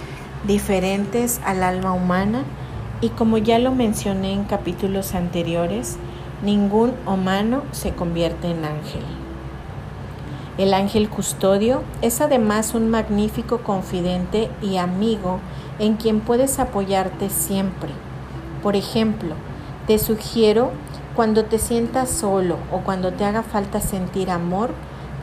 diferentes 0.45 1.41
al 1.45 1.63
alma 1.63 1.93
humana 1.93 2.45
y 3.03 3.09
como 3.09 3.37
ya 3.37 3.59
lo 3.59 3.73
mencioné 3.73 4.33
en 4.33 4.45
capítulos 4.45 5.15
anteriores, 5.15 5.99
ningún 6.43 6.93
humano 7.05 7.65
se 7.73 7.93
convierte 7.93 8.49
en 8.49 8.65
ángel. 8.65 9.03
El 10.57 10.73
ángel 10.73 11.09
custodio 11.09 11.83
es 12.01 12.21
además 12.21 12.75
un 12.75 12.91
magnífico 12.91 13.59
confidente 13.59 14.49
y 14.63 14.77
amigo 14.77 15.41
en 15.81 15.97
quien 15.97 16.21
puedes 16.21 16.61
apoyarte 16.61 17.29
siempre. 17.29 17.91
Por 18.63 18.77
ejemplo, 18.77 19.35
te 19.89 19.99
sugiero 19.99 20.71
cuando 21.17 21.45
te 21.45 21.59
sientas 21.59 22.09
solo 22.09 22.57
o 22.71 22.79
cuando 22.79 23.13
te 23.13 23.25
haga 23.25 23.43
falta 23.43 23.81
sentir 23.81 24.31
amor, 24.31 24.71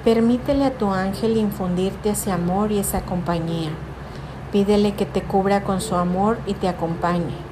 permítele 0.04 0.66
a 0.66 0.78
tu 0.78 0.92
ángel 0.92 1.38
infundirte 1.38 2.10
ese 2.10 2.32
amor 2.32 2.74
y 2.74 2.80
esa 2.80 3.02
compañía. 3.02 3.70
Pídele 4.52 4.96
que 4.96 5.06
te 5.06 5.22
cubra 5.22 5.64
con 5.64 5.80
su 5.80 5.96
amor 5.96 6.40
y 6.46 6.56
te 6.56 6.68
acompañe. 6.68 7.49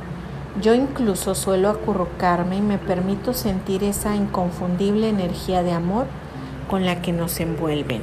Yo 0.62 0.74
incluso 0.74 1.36
suelo 1.36 1.70
acurrucarme 1.70 2.58
y 2.58 2.62
me 2.62 2.80
permito 2.80 3.34
sentir 3.34 3.84
esa 3.84 4.16
inconfundible 4.16 5.08
energía 5.08 5.62
de 5.62 5.72
amor 5.72 6.08
con 6.68 6.84
la 6.84 7.02
que 7.02 7.14
nos 7.14 7.40
envuelven. 7.40 8.02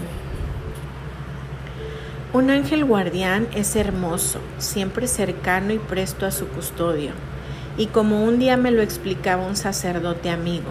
Un 2.33 2.51
ángel 2.51 2.85
guardián 2.85 3.49
es 3.55 3.75
hermoso, 3.75 4.39
siempre 4.59 5.09
cercano 5.09 5.73
y 5.73 5.79
presto 5.79 6.27
a 6.27 6.31
su 6.31 6.47
custodio. 6.47 7.11
Y 7.77 7.87
como 7.87 8.25
un 8.25 8.39
día 8.39 8.57
me 8.57 8.71
lo 8.71 8.83
explicaba 8.83 9.47
un 9.47 9.57
sacerdote 9.57 10.31
amigo, 10.31 10.71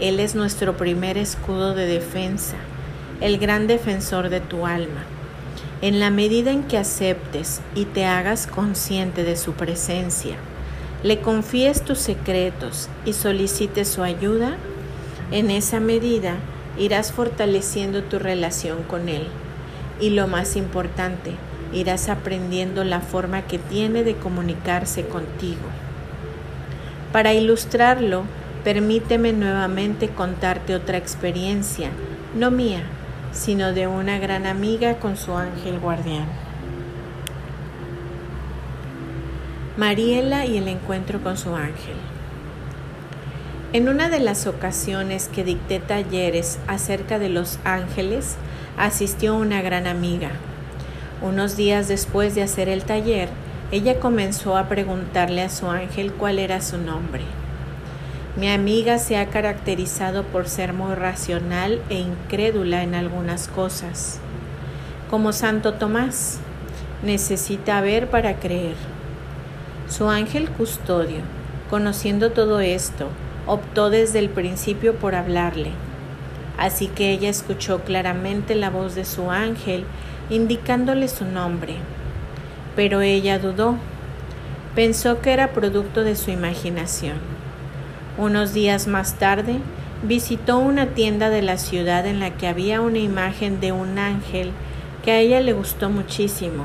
Él 0.00 0.20
es 0.20 0.36
nuestro 0.36 0.76
primer 0.76 1.18
escudo 1.18 1.74
de 1.74 1.86
defensa, 1.86 2.56
el 3.20 3.38
gran 3.38 3.66
defensor 3.66 4.28
de 4.28 4.40
tu 4.40 4.66
alma. 4.66 5.04
En 5.82 5.98
la 5.98 6.10
medida 6.10 6.52
en 6.52 6.62
que 6.62 6.78
aceptes 6.78 7.60
y 7.74 7.86
te 7.86 8.04
hagas 8.04 8.46
consciente 8.46 9.24
de 9.24 9.36
su 9.36 9.52
presencia, 9.52 10.36
le 11.02 11.20
confíes 11.20 11.82
tus 11.82 11.98
secretos 11.98 12.88
y 13.04 13.12
solicites 13.12 13.88
su 13.88 14.02
ayuda, 14.02 14.56
en 15.30 15.50
esa 15.50 15.78
medida 15.78 16.34
irás 16.76 17.12
fortaleciendo 17.12 18.02
tu 18.02 18.18
relación 18.18 18.82
con 18.82 19.08
Él. 19.08 19.26
Y 20.00 20.10
lo 20.10 20.26
más 20.26 20.56
importante, 20.56 21.32
irás 21.72 22.08
aprendiendo 22.08 22.82
la 22.82 23.00
forma 23.00 23.42
que 23.42 23.58
tiene 23.58 24.02
de 24.02 24.16
comunicarse 24.16 25.06
contigo. 25.06 25.68
Para 27.12 27.32
ilustrarlo, 27.32 28.24
permíteme 28.64 29.32
nuevamente 29.32 30.08
contarte 30.08 30.74
otra 30.74 30.98
experiencia, 30.98 31.90
no 32.34 32.50
mía, 32.50 32.82
sino 33.32 33.72
de 33.72 33.86
una 33.86 34.18
gran 34.18 34.46
amiga 34.46 34.98
con 34.98 35.16
su 35.16 35.34
ángel 35.34 35.78
guardián. 35.78 36.47
Mariela 39.78 40.44
y 40.44 40.58
el 40.58 40.66
encuentro 40.66 41.22
con 41.22 41.36
su 41.36 41.54
ángel. 41.54 41.94
En 43.72 43.88
una 43.88 44.08
de 44.08 44.18
las 44.18 44.48
ocasiones 44.48 45.28
que 45.28 45.44
dicté 45.44 45.78
talleres 45.78 46.58
acerca 46.66 47.20
de 47.20 47.28
los 47.28 47.60
ángeles, 47.62 48.34
asistió 48.76 49.36
una 49.36 49.62
gran 49.62 49.86
amiga. 49.86 50.30
Unos 51.22 51.56
días 51.56 51.86
después 51.86 52.34
de 52.34 52.42
hacer 52.42 52.68
el 52.68 52.82
taller, 52.82 53.28
ella 53.70 54.00
comenzó 54.00 54.56
a 54.56 54.68
preguntarle 54.68 55.42
a 55.42 55.48
su 55.48 55.70
ángel 55.70 56.12
cuál 56.12 56.40
era 56.40 56.60
su 56.60 56.76
nombre. 56.76 57.22
Mi 58.34 58.50
amiga 58.50 58.98
se 58.98 59.16
ha 59.16 59.30
caracterizado 59.30 60.24
por 60.24 60.48
ser 60.48 60.72
muy 60.72 60.96
racional 60.96 61.80
e 61.88 62.00
incrédula 62.00 62.82
en 62.82 62.96
algunas 62.96 63.46
cosas. 63.46 64.18
Como 65.08 65.32
Santo 65.32 65.74
Tomás, 65.74 66.40
necesita 67.04 67.80
ver 67.80 68.10
para 68.10 68.40
creer. 68.40 68.97
Su 69.88 70.10
ángel 70.10 70.50
custodio, 70.50 71.20
conociendo 71.70 72.30
todo 72.32 72.60
esto, 72.60 73.08
optó 73.46 73.88
desde 73.88 74.18
el 74.18 74.28
principio 74.28 74.94
por 74.94 75.14
hablarle. 75.14 75.70
Así 76.58 76.88
que 76.88 77.10
ella 77.10 77.30
escuchó 77.30 77.80
claramente 77.80 78.54
la 78.54 78.68
voz 78.68 78.94
de 78.94 79.06
su 79.06 79.30
ángel 79.30 79.84
indicándole 80.28 81.08
su 81.08 81.24
nombre. 81.24 81.76
Pero 82.76 83.00
ella 83.00 83.38
dudó. 83.38 83.76
Pensó 84.74 85.22
que 85.22 85.32
era 85.32 85.52
producto 85.52 86.04
de 86.04 86.16
su 86.16 86.30
imaginación. 86.30 87.16
Unos 88.18 88.52
días 88.52 88.88
más 88.88 89.14
tarde, 89.14 89.56
visitó 90.02 90.58
una 90.58 90.88
tienda 90.88 91.30
de 91.30 91.40
la 91.40 91.56
ciudad 91.56 92.06
en 92.06 92.20
la 92.20 92.36
que 92.36 92.46
había 92.46 92.82
una 92.82 92.98
imagen 92.98 93.58
de 93.58 93.72
un 93.72 93.98
ángel 93.98 94.50
que 95.02 95.12
a 95.12 95.18
ella 95.18 95.40
le 95.40 95.54
gustó 95.54 95.88
muchísimo. 95.88 96.64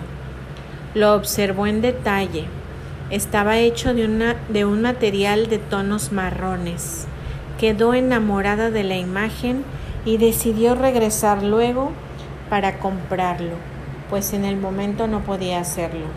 Lo 0.93 1.15
observó 1.15 1.67
en 1.67 1.81
detalle 1.81 2.47
Estaba 3.13 3.59
hecho 3.59 3.93
de, 3.93 4.05
una, 4.05 4.35
de 4.49 4.65
un 4.65 4.81
material 4.81 5.47
de 5.47 5.59
tonos 5.59 6.11
marrones. 6.11 7.05
Quedó 7.59 7.93
enamorada 7.93 8.71
de 8.71 8.83
la 8.83 8.95
imagen 8.95 9.63
y 10.03 10.17
decidió 10.17 10.73
regresar 10.73 11.43
luego 11.43 11.91
para 12.49 12.79
comprarlo, 12.79 13.53
pues 14.09 14.33
en 14.33 14.45
el 14.45 14.57
momento 14.57 15.05
no 15.05 15.19
podía 15.19 15.59
hacerlo. 15.59 16.07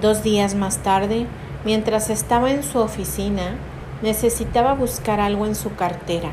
Dos 0.00 0.22
días 0.22 0.54
más 0.54 0.78
tarde, 0.78 1.26
mientras 1.66 2.08
estaba 2.08 2.50
en 2.50 2.62
su 2.62 2.78
oficina, 2.78 3.56
necesitaba 4.00 4.72
buscar 4.72 5.20
algo 5.20 5.44
en 5.44 5.54
su 5.54 5.74
cartera 5.74 6.30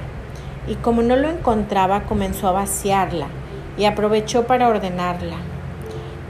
y 0.66 0.76
como 0.76 1.02
no 1.02 1.18
lo 1.18 1.30
encontraba 1.30 2.04
comenzó 2.04 2.48
a 2.48 2.54
vaciarla 2.54 3.28
y 3.78 3.84
aprovechó 3.84 4.48
para 4.48 4.70
ordenarla. 4.70 5.53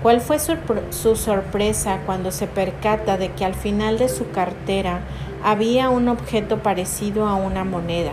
¿Cuál 0.03 0.19
fue 0.19 0.37
su, 0.37 1.15
sorpresa 1.15 2.01
cuando 2.05 2.31
se 2.31 2.45
percata 2.45 3.17
de 3.17 3.31
que 3.31 3.45
al 3.45 3.55
final 3.55 3.97
de 3.97 4.09
su 4.09 4.31
cartera 4.31 4.99
había 5.41 5.89
un 5.89 6.09
objeto 6.09 6.61
parecido 6.61 7.25
a 7.25 7.35
una 7.35 7.63
moneda, 7.63 8.11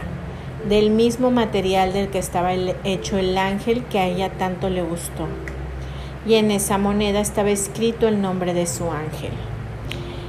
del 0.69 0.91
mismo 0.91 1.33
material 1.33 1.93
del 1.93 2.09
que 2.09 2.21
estaba 2.21 2.53
hecho 2.53 3.19
el 3.19 3.37
ángel 3.37 3.83
que 3.87 3.99
a 3.99 4.07
ella 4.07 4.31
tanto 4.31 4.71
le 4.71 4.83
gustó? 4.83 5.27
Y 6.25 6.35
en 6.35 6.53
esa 6.53 6.79
moneda 6.79 7.19
estaba 7.19 7.51
escrito 7.51 8.07
el 8.07 8.23
nombre 8.23 8.55
de 8.55 8.69
su 8.69 8.89
ángel. 8.93 9.33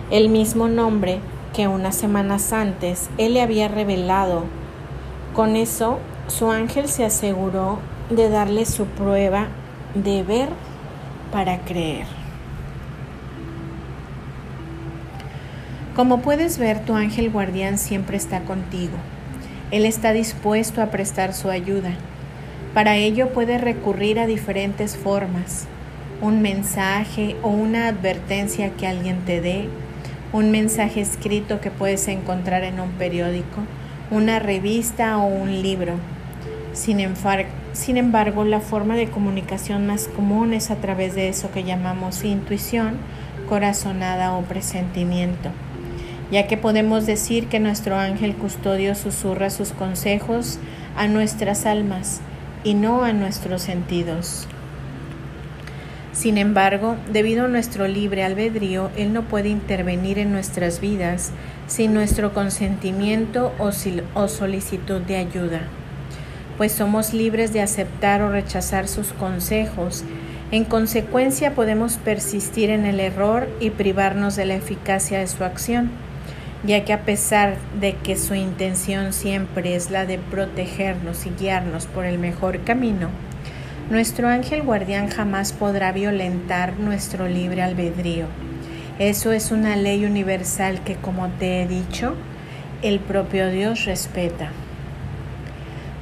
El 0.09 0.29
mismo 0.29 0.67
nombre 0.67 1.19
que 1.53 1.67
unas 1.67 1.95
semanas 1.95 2.53
antes 2.53 3.11
él 3.19 3.35
le 3.35 3.41
había 3.43 3.67
revelado. 3.67 4.45
Con 5.35 5.55
eso, 5.55 5.99
su 6.25 6.49
ángel 6.49 6.87
se 6.87 7.05
aseguró 7.05 7.77
de 8.09 8.29
darle 8.29 8.65
su 8.65 8.85
prueba 8.85 9.49
de 9.93 10.23
ver 10.23 10.49
para 11.31 11.59
creer. 11.59 12.05
Como 15.95 16.21
puedes 16.21 16.57
ver, 16.57 16.79
tu 16.85 16.95
ángel 16.95 17.29
guardián 17.29 17.77
siempre 17.77 18.17
está 18.17 18.41
contigo. 18.41 18.93
Él 19.71 19.85
está 19.85 20.13
dispuesto 20.13 20.81
a 20.81 20.87
prestar 20.87 21.33
su 21.33 21.49
ayuda. 21.49 21.91
Para 22.73 22.95
ello 22.95 23.33
puede 23.33 23.57
recurrir 23.57 24.19
a 24.19 24.25
diferentes 24.25 24.95
formas. 24.95 25.67
Un 26.21 26.41
mensaje 26.41 27.35
o 27.41 27.49
una 27.49 27.87
advertencia 27.87 28.71
que 28.71 28.87
alguien 28.87 29.19
te 29.25 29.41
dé, 29.41 29.67
un 30.33 30.51
mensaje 30.51 31.01
escrito 31.01 31.59
que 31.59 31.71
puedes 31.71 32.07
encontrar 32.07 32.63
en 32.63 32.79
un 32.79 32.91
periódico, 32.91 33.61
una 34.11 34.39
revista 34.39 35.17
o 35.17 35.25
un 35.25 35.61
libro. 35.61 35.95
Sin, 36.73 37.01
sin 37.73 37.95
embargo, 37.95 38.43
la 38.43 38.59
forma 38.59 38.95
de 38.95 39.09
comunicación 39.09 39.87
más 39.87 40.07
común 40.07 40.53
es 40.53 40.71
a 40.71 40.75
través 40.75 41.15
de 41.15 41.29
eso 41.29 41.51
que 41.51 41.63
llamamos 41.63 42.23
intuición, 42.23 42.97
corazonada 43.47 44.33
o 44.33 44.41
presentimiento, 44.41 45.49
ya 46.31 46.47
que 46.47 46.57
podemos 46.57 47.05
decir 47.05 47.47
que 47.47 47.59
nuestro 47.59 47.95
ángel 47.97 48.35
custodio 48.35 48.93
susurra 48.93 49.49
sus 49.49 49.71
consejos 49.71 50.59
a 50.97 51.07
nuestras 51.07 51.65
almas 51.65 52.19
y 52.65 52.73
no 52.73 53.03
a 53.03 53.13
nuestros 53.13 53.61
sentidos. 53.61 54.47
Sin 56.11 56.37
embargo, 56.37 56.97
debido 57.11 57.45
a 57.45 57.47
nuestro 57.47 57.87
libre 57.87 58.25
albedrío, 58.25 58.91
Él 58.97 59.13
no 59.13 59.23
puede 59.23 59.47
intervenir 59.47 60.19
en 60.19 60.33
nuestras 60.33 60.81
vidas 60.81 61.31
sin 61.67 61.93
nuestro 61.93 62.33
consentimiento 62.33 63.53
o, 63.59 64.27
solicitud 64.27 64.99
de 65.01 65.15
ayuda 65.15 65.61
pues 66.61 66.73
somos 66.73 67.11
libres 67.11 67.53
de 67.53 67.61
aceptar 67.63 68.21
o 68.21 68.29
rechazar 68.29 68.87
sus 68.87 69.13
consejos. 69.13 70.03
En 70.51 70.63
consecuencia 70.63 71.55
podemos 71.55 71.97
persistir 71.97 72.69
en 72.69 72.85
el 72.85 72.99
error 72.99 73.49
y 73.59 73.71
privarnos 73.71 74.35
de 74.35 74.45
la 74.45 74.53
eficacia 74.53 75.17
de 75.17 75.25
su 75.25 75.43
acción, 75.43 75.89
ya 76.63 76.85
que 76.85 76.93
a 76.93 77.01
pesar 77.01 77.55
de 77.79 77.93
que 77.93 78.15
su 78.15 78.35
intención 78.35 79.11
siempre 79.11 79.75
es 79.75 79.89
la 79.89 80.05
de 80.05 80.19
protegernos 80.19 81.25
y 81.25 81.31
guiarnos 81.31 81.87
por 81.87 82.05
el 82.05 82.19
mejor 82.19 82.63
camino, 82.63 83.09
nuestro 83.89 84.27
ángel 84.27 84.61
guardián 84.61 85.09
jamás 85.09 85.53
podrá 85.53 85.91
violentar 85.91 86.77
nuestro 86.77 87.27
libre 87.27 87.63
albedrío. 87.63 88.27
Eso 88.99 89.31
es 89.31 89.49
una 89.49 89.75
ley 89.77 90.05
universal 90.05 90.83
que, 90.83 90.93
como 90.93 91.27
te 91.27 91.63
he 91.63 91.67
dicho, 91.67 92.13
el 92.83 92.99
propio 92.99 93.49
Dios 93.49 93.85
respeta. 93.85 94.51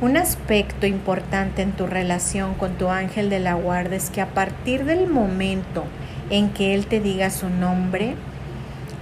Un 0.02 0.16
aspecto 0.16 0.88
importante 0.88 1.62
en 1.62 1.74
tu 1.74 1.86
relación 1.86 2.54
con 2.54 2.78
tu 2.78 2.88
ángel 2.88 3.30
de 3.30 3.42
la 3.42 3.56
guarda 3.56 3.98
es 3.98 4.10
que 4.10 4.22
a 4.22 4.28
partir 4.28 4.86
del 4.86 5.08
momento 5.08 5.84
en 6.30 6.52
que 6.52 6.74
él 6.74 6.86
te 6.86 7.02
diga 7.02 7.30
su 7.30 7.50
nombre, 7.50 8.16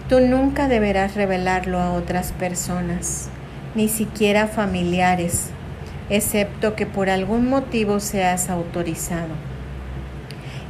tú 0.10 0.22
nunca 0.22 0.68
deberás 0.68 1.14
revelarlo 1.14 1.80
a 1.80 1.94
otras 1.94 2.32
personas, 2.32 3.30
ni 3.76 3.90
siquiera 3.90 4.48
familiares, 4.48 5.52
excepto 6.10 6.74
que 6.74 6.88
por 6.88 7.12
algún 7.12 7.48
motivo 7.48 8.00
seas 8.00 8.50
autorizado. 8.50 9.36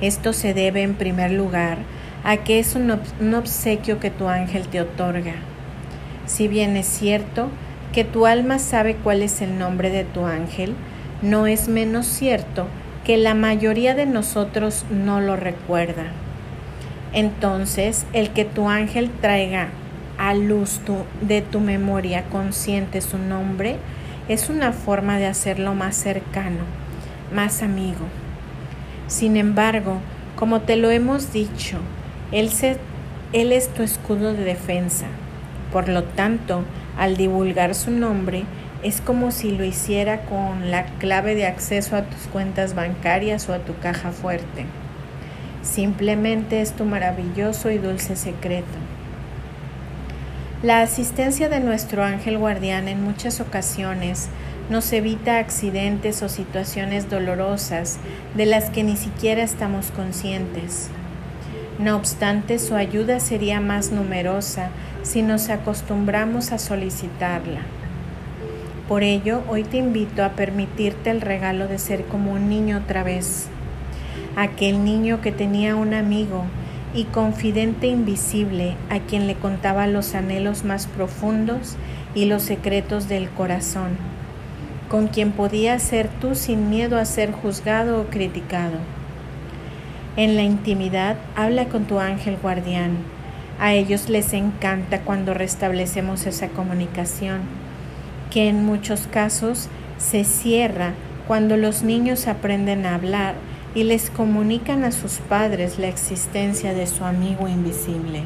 Esto 0.01 0.33
se 0.33 0.53
debe 0.53 0.81
en 0.81 0.95
primer 0.95 1.31
lugar 1.31 1.77
a 2.25 2.35
que 2.35 2.59
es 2.59 2.75
un, 2.75 2.91
obsequio 3.33 4.01
que 4.01 4.11
tu 4.11 4.27
ángel 4.27 4.67
te 4.67 4.81
otorga. 4.81 5.35
Si 6.25 6.49
bien 6.49 6.75
es 6.75 6.85
cierto, 6.85 7.49
que 7.93 8.03
tu 8.03 8.25
alma 8.25 8.59
sabe 8.59 8.95
cuál 8.95 9.21
es 9.21 9.41
el 9.41 9.57
nombre 9.57 9.89
de 9.89 10.03
tu 10.03 10.25
ángel, 10.25 10.75
no 11.21 11.47
es 11.47 11.67
menos 11.67 12.05
cierto 12.05 12.67
que 13.03 13.17
la 13.17 13.33
mayoría 13.33 13.95
de 13.95 14.05
nosotros 14.05 14.85
no 14.91 15.21
lo 15.21 15.35
recuerda. 15.35 16.11
Entonces, 17.13 18.05
el 18.13 18.31
que 18.31 18.45
tu 18.45 18.69
ángel 18.69 19.09
traiga 19.21 19.69
a 20.17 20.33
luz 20.33 20.81
de 21.21 21.41
tu 21.41 21.59
memoria 21.59 22.25
consciente 22.25 23.01
su 23.01 23.17
nombre 23.17 23.77
es 24.27 24.49
una 24.49 24.73
forma 24.73 25.17
de 25.17 25.27
hacerlo 25.27 25.73
más 25.73 25.95
cercano, 25.95 26.65
más 27.33 27.63
amigo. 27.63 28.05
Sin 29.07 29.37
embargo, 29.37 29.99
como 30.35 30.61
te 30.61 30.75
lo 30.75 30.91
hemos 30.91 31.31
dicho, 31.31 31.77
él, 32.31 32.51
él 33.31 33.51
es 33.53 33.73
tu 33.73 33.83
escudo 33.83 34.33
de 34.33 34.43
defensa. 34.43 35.05
Por 35.71 35.89
lo 35.89 36.03
tanto, 36.03 36.63
al 36.97 37.17
divulgar 37.17 37.75
su 37.75 37.91
nombre, 37.91 38.45
es 38.83 39.01
como 39.01 39.31
si 39.31 39.51
lo 39.51 39.63
hiciera 39.63 40.21
con 40.21 40.71
la 40.71 40.85
clave 40.99 41.35
de 41.35 41.45
acceso 41.45 41.95
a 41.95 42.03
tus 42.03 42.27
cuentas 42.27 42.75
bancarias 42.75 43.49
o 43.49 43.53
a 43.53 43.59
tu 43.59 43.77
caja 43.79 44.11
fuerte. 44.11 44.65
Simplemente 45.63 46.61
es 46.61 46.73
tu 46.73 46.85
maravilloso 46.85 47.71
y 47.71 47.77
dulce 47.77 48.15
secreto. 48.15 48.77
La 50.63 50.81
asistencia 50.81 51.49
de 51.49 51.59
nuestro 51.59 52.03
ángel 52.03 52.37
guardián 52.37 52.87
en 52.87 53.03
muchas 53.03 53.41
ocasiones 53.41 54.29
nos 54.69 54.91
evita 54.91 55.37
accidentes 55.37 56.23
o 56.23 56.29
situaciones 56.29 57.09
dolorosas 57.09 57.99
de 58.35 58.45
las 58.45 58.69
que 58.69 58.83
ni 58.83 58.97
siquiera 58.97 59.43
estamos 59.43 59.91
conscientes. 59.91 60.89
No 61.79 61.95
obstante, 61.95 62.57
su 62.57 62.73
ayuda 62.73 63.19
sería 63.19 63.61
más 63.61 63.91
numerosa 63.91 64.69
si 65.03 65.21
nos 65.21 65.49
acostumbramos 65.49 66.51
a 66.51 66.57
solicitarla. 66.57 67.61
Por 68.87 69.03
ello, 69.03 69.43
hoy 69.47 69.63
te 69.63 69.77
invito 69.77 70.23
a 70.23 70.29
permitirte 70.29 71.11
el 71.11 71.21
regalo 71.21 71.67
de 71.67 71.77
ser 71.77 72.05
como 72.05 72.33
un 72.33 72.49
niño 72.49 72.77
otra 72.79 73.03
vez. 73.03 73.47
Aquel 74.35 74.83
niño 74.83 75.21
que 75.21 75.31
tenía 75.31 75.75
un 75.75 75.93
amigo 75.93 76.45
y 76.95 77.03
confidente 77.03 77.85
invisible 77.85 78.75
a 78.89 78.99
quien 78.99 79.27
le 79.27 79.35
contaba 79.35 79.85
los 79.85 80.15
anhelos 80.15 80.63
más 80.63 80.87
profundos 80.87 81.75
y 82.15 82.25
los 82.25 82.41
secretos 82.41 83.07
del 83.07 83.29
corazón, 83.29 83.97
con 84.89 85.09
quien 85.09 85.31
podías 85.31 85.83
ser 85.83 86.07
tú 86.07 86.33
sin 86.33 86.71
miedo 86.71 86.97
a 86.97 87.05
ser 87.05 87.31
juzgado 87.31 88.01
o 88.01 88.05
criticado. 88.05 88.96
En 90.17 90.35
la 90.35 90.41
intimidad, 90.41 91.15
habla 91.35 91.65
con 91.65 91.85
tu 91.85 91.99
ángel 91.99 92.37
guardián. 92.41 92.97
A 93.59 93.75
ellos 93.75 94.09
les 94.09 94.33
encanta 94.33 95.01
cuando 95.01 95.35
restablecemos 95.35 96.25
esa 96.25 96.47
comunicación, 96.47 97.41
que 98.31 98.49
en 98.49 98.65
muchos 98.65 99.05
casos 99.05 99.69
se 99.99 100.23
cierra 100.23 100.93
cuando 101.27 101.55
los 101.55 101.83
niños 101.83 102.27
aprenden 102.27 102.87
a 102.87 102.95
hablar 102.95 103.35
y 103.75 103.83
les 103.83 104.09
comunican 104.09 104.85
a 104.85 104.91
sus 104.91 105.19
padres 105.19 105.77
la 105.77 105.87
existencia 105.87 106.73
de 106.73 106.87
su 106.87 107.05
amigo 107.05 107.47
invisible. 107.47 108.23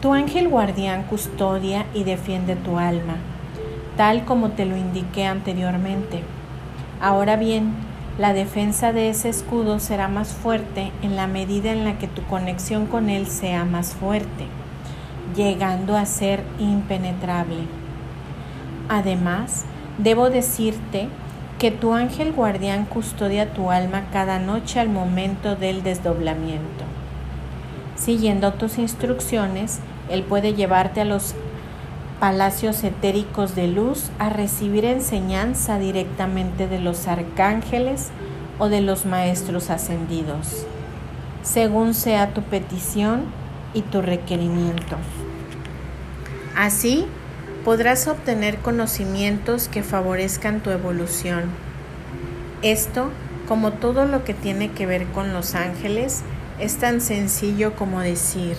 Tu 0.00 0.12
ángel 0.12 0.46
guardián 0.46 1.02
custodia 1.02 1.86
y 1.92 2.04
defiende 2.04 2.54
tu 2.54 2.78
alma, 2.78 3.16
tal 3.96 4.24
como 4.24 4.50
te 4.50 4.64
lo 4.64 4.76
indiqué 4.76 5.26
anteriormente. 5.26 6.22
Ahora 7.00 7.34
bien, 7.34 7.87
la 8.18 8.32
defensa 8.32 8.92
de 8.92 9.10
ese 9.10 9.28
escudo 9.28 9.78
será 9.78 10.08
más 10.08 10.32
fuerte 10.32 10.90
en 11.02 11.14
la 11.14 11.28
medida 11.28 11.70
en 11.70 11.84
la 11.84 11.98
que 11.98 12.08
tu 12.08 12.24
conexión 12.24 12.86
con 12.86 13.10
él 13.10 13.28
sea 13.28 13.64
más 13.64 13.94
fuerte, 13.94 14.46
llegando 15.36 15.96
a 15.96 16.04
ser 16.04 16.42
impenetrable. 16.58 17.60
Además, 18.88 19.64
debo 19.98 20.30
decirte 20.30 21.08
que 21.60 21.70
tu 21.70 21.94
ángel 21.94 22.32
guardián 22.32 22.86
custodia 22.86 23.52
tu 23.52 23.70
alma 23.70 24.06
cada 24.12 24.40
noche 24.40 24.80
al 24.80 24.88
momento 24.88 25.54
del 25.54 25.84
desdoblamiento. 25.84 26.84
Siguiendo 27.94 28.52
tus 28.54 28.78
instrucciones, 28.78 29.78
Él 30.08 30.24
puede 30.24 30.54
llevarte 30.54 31.00
a 31.00 31.04
los 31.04 31.36
palacios 32.20 32.82
etéricos 32.82 33.54
de 33.54 33.68
luz 33.68 34.10
a 34.18 34.28
recibir 34.28 34.84
enseñanza 34.84 35.78
directamente 35.78 36.66
de 36.66 36.80
los 36.80 37.06
arcángeles 37.06 38.08
o 38.58 38.68
de 38.68 38.80
los 38.80 39.06
maestros 39.06 39.70
ascendidos, 39.70 40.66
según 41.42 41.94
sea 41.94 42.34
tu 42.34 42.42
petición 42.42 43.22
y 43.72 43.82
tu 43.82 44.02
requerimiento. 44.02 44.96
Así 46.56 47.06
podrás 47.64 48.08
obtener 48.08 48.58
conocimientos 48.58 49.68
que 49.68 49.84
favorezcan 49.84 50.60
tu 50.60 50.70
evolución. 50.70 51.44
Esto, 52.62 53.10
como 53.46 53.72
todo 53.72 54.06
lo 54.06 54.24
que 54.24 54.34
tiene 54.34 54.72
que 54.72 54.86
ver 54.86 55.06
con 55.06 55.32
los 55.32 55.54
ángeles, 55.54 56.22
es 56.58 56.78
tan 56.78 57.00
sencillo 57.00 57.76
como 57.76 58.00
decir, 58.00 58.56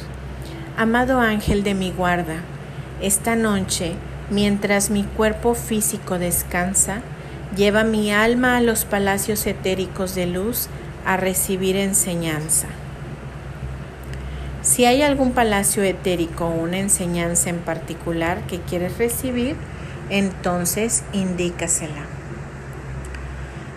Amado 0.77 1.19
ángel 1.19 1.63
de 1.63 1.73
mi 1.73 1.91
guarda, 1.91 2.37
esta 3.01 3.35
noche, 3.35 3.93
mientras 4.29 4.89
mi 4.89 5.03
cuerpo 5.03 5.55
físico 5.55 6.19
descansa, 6.19 7.01
lleva 7.55 7.83
mi 7.83 8.11
alma 8.11 8.57
a 8.57 8.61
los 8.61 8.85
palacios 8.85 9.45
etéricos 9.47 10.15
de 10.15 10.27
luz 10.27 10.67
a 11.05 11.17
recibir 11.17 11.75
enseñanza. 11.75 12.67
Si 14.61 14.85
hay 14.85 15.01
algún 15.01 15.31
palacio 15.31 15.83
etérico 15.83 16.45
o 16.45 16.61
una 16.61 16.79
enseñanza 16.79 17.49
en 17.49 17.59
particular 17.59 18.45
que 18.47 18.59
quieres 18.59 18.97
recibir, 18.97 19.55
entonces 20.09 21.03
indícasela. 21.13 22.05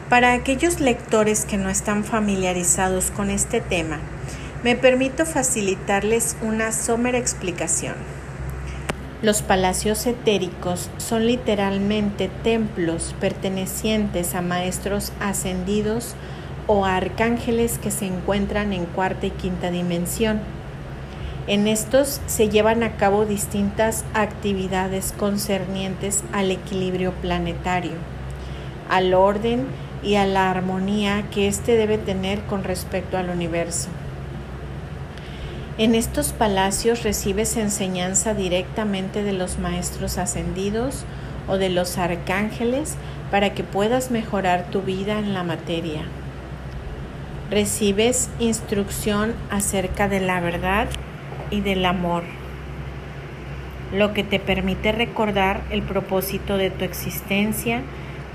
Para 0.08 0.32
aquellos 0.34 0.80
lectores 0.80 1.44
que 1.44 1.56
no 1.56 1.70
están 1.70 2.04
familiarizados 2.04 3.10
con 3.10 3.30
este 3.30 3.60
tema, 3.60 3.98
me 4.62 4.76
permito 4.76 5.24
facilitarles 5.24 6.36
una 6.42 6.72
somera 6.72 7.18
explicación. 7.18 7.94
Los 9.22 9.40
palacios 9.40 10.04
etéricos 10.08 10.90
son 10.98 11.28
literalmente 11.28 12.28
templos 12.42 13.14
pertenecientes 13.20 14.34
a 14.34 14.42
maestros 14.42 15.12
ascendidos 15.20 16.16
o 16.66 16.84
a 16.84 16.96
arcángeles 16.96 17.78
que 17.78 17.92
se 17.92 18.06
encuentran 18.06 18.72
en 18.72 18.84
cuarta 18.84 19.26
y 19.26 19.30
quinta 19.30 19.70
dimensión. 19.70 20.40
En 21.46 21.68
estos 21.68 22.20
se 22.26 22.48
llevan 22.48 22.82
a 22.82 22.96
cabo 22.96 23.24
distintas 23.24 24.04
actividades 24.12 25.12
concernientes 25.16 26.24
al 26.32 26.50
equilibrio 26.50 27.12
planetario, 27.12 27.92
al 28.90 29.14
orden 29.14 29.66
y 30.02 30.16
a 30.16 30.26
la 30.26 30.50
armonía 30.50 31.30
que 31.30 31.46
éste 31.46 31.76
debe 31.76 31.96
tener 31.96 32.40
con 32.46 32.64
respecto 32.64 33.16
al 33.16 33.30
universo. 33.30 33.88
En 35.78 35.94
estos 35.94 36.32
palacios 36.34 37.02
recibes 37.02 37.56
enseñanza 37.56 38.34
directamente 38.34 39.22
de 39.22 39.32
los 39.32 39.58
maestros 39.58 40.18
ascendidos 40.18 41.06
o 41.48 41.56
de 41.56 41.70
los 41.70 41.96
arcángeles 41.96 42.96
para 43.30 43.54
que 43.54 43.64
puedas 43.64 44.10
mejorar 44.10 44.66
tu 44.70 44.82
vida 44.82 45.18
en 45.18 45.32
la 45.32 45.44
materia. 45.44 46.02
Recibes 47.50 48.28
instrucción 48.38 49.34
acerca 49.48 50.08
de 50.08 50.20
la 50.20 50.40
verdad 50.40 50.88
y 51.50 51.62
del 51.62 51.86
amor, 51.86 52.24
lo 53.94 54.12
que 54.12 54.24
te 54.24 54.38
permite 54.38 54.92
recordar 54.92 55.62
el 55.70 55.80
propósito 55.80 56.58
de 56.58 56.70
tu 56.70 56.84
existencia, 56.84 57.80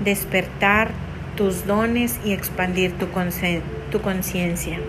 despertar 0.00 0.90
tus 1.36 1.66
dones 1.66 2.18
y 2.24 2.32
expandir 2.32 2.94
tu 2.98 4.00
conciencia. 4.00 4.80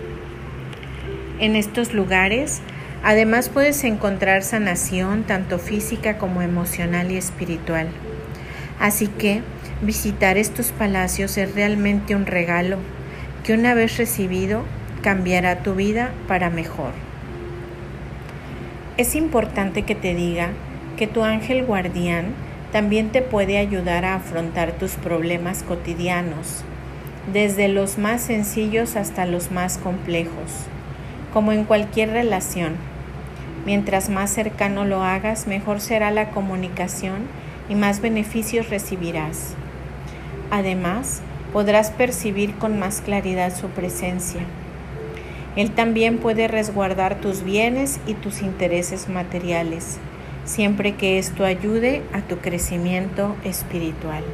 En 1.40 1.56
estos 1.56 1.94
lugares, 1.94 2.60
además 3.02 3.48
puedes 3.48 3.82
encontrar 3.84 4.42
sanación 4.42 5.22
tanto 5.22 5.58
física 5.58 6.18
como 6.18 6.42
emocional 6.42 7.10
y 7.10 7.16
espiritual. 7.16 7.88
Así 8.78 9.06
que 9.06 9.40
visitar 9.80 10.36
estos 10.36 10.70
palacios 10.70 11.38
es 11.38 11.54
realmente 11.54 12.14
un 12.14 12.26
regalo 12.26 12.76
que 13.42 13.54
una 13.54 13.72
vez 13.72 13.96
recibido 13.96 14.64
cambiará 15.00 15.62
tu 15.62 15.74
vida 15.74 16.10
para 16.28 16.50
mejor. 16.50 16.92
Es 18.98 19.14
importante 19.14 19.84
que 19.84 19.94
te 19.94 20.14
diga 20.14 20.50
que 20.98 21.06
tu 21.06 21.24
ángel 21.24 21.64
guardián 21.64 22.34
también 22.70 23.08
te 23.08 23.22
puede 23.22 23.56
ayudar 23.56 24.04
a 24.04 24.16
afrontar 24.16 24.72
tus 24.72 24.92
problemas 24.92 25.62
cotidianos, 25.62 26.64
desde 27.32 27.68
los 27.68 27.96
más 27.96 28.20
sencillos 28.20 28.94
hasta 28.94 29.24
los 29.24 29.50
más 29.50 29.78
complejos 29.78 30.68
como 31.32 31.52
en 31.52 31.64
cualquier 31.64 32.10
relación. 32.10 32.76
Mientras 33.66 34.08
más 34.08 34.30
cercano 34.30 34.84
lo 34.84 35.02
hagas, 35.02 35.46
mejor 35.46 35.80
será 35.80 36.10
la 36.10 36.30
comunicación 36.30 37.26
y 37.68 37.74
más 37.74 38.00
beneficios 38.00 38.70
recibirás. 38.70 39.54
Además, 40.50 41.22
podrás 41.52 41.90
percibir 41.90 42.54
con 42.54 42.78
más 42.78 43.00
claridad 43.00 43.54
su 43.54 43.68
presencia. 43.68 44.40
Él 45.56 45.72
también 45.72 46.18
puede 46.18 46.48
resguardar 46.48 47.20
tus 47.20 47.42
bienes 47.42 48.00
y 48.06 48.14
tus 48.14 48.40
intereses 48.42 49.08
materiales, 49.08 49.98
siempre 50.44 50.94
que 50.94 51.18
esto 51.18 51.44
ayude 51.44 52.02
a 52.12 52.20
tu 52.22 52.38
crecimiento 52.38 53.36
espiritual. 53.44 54.24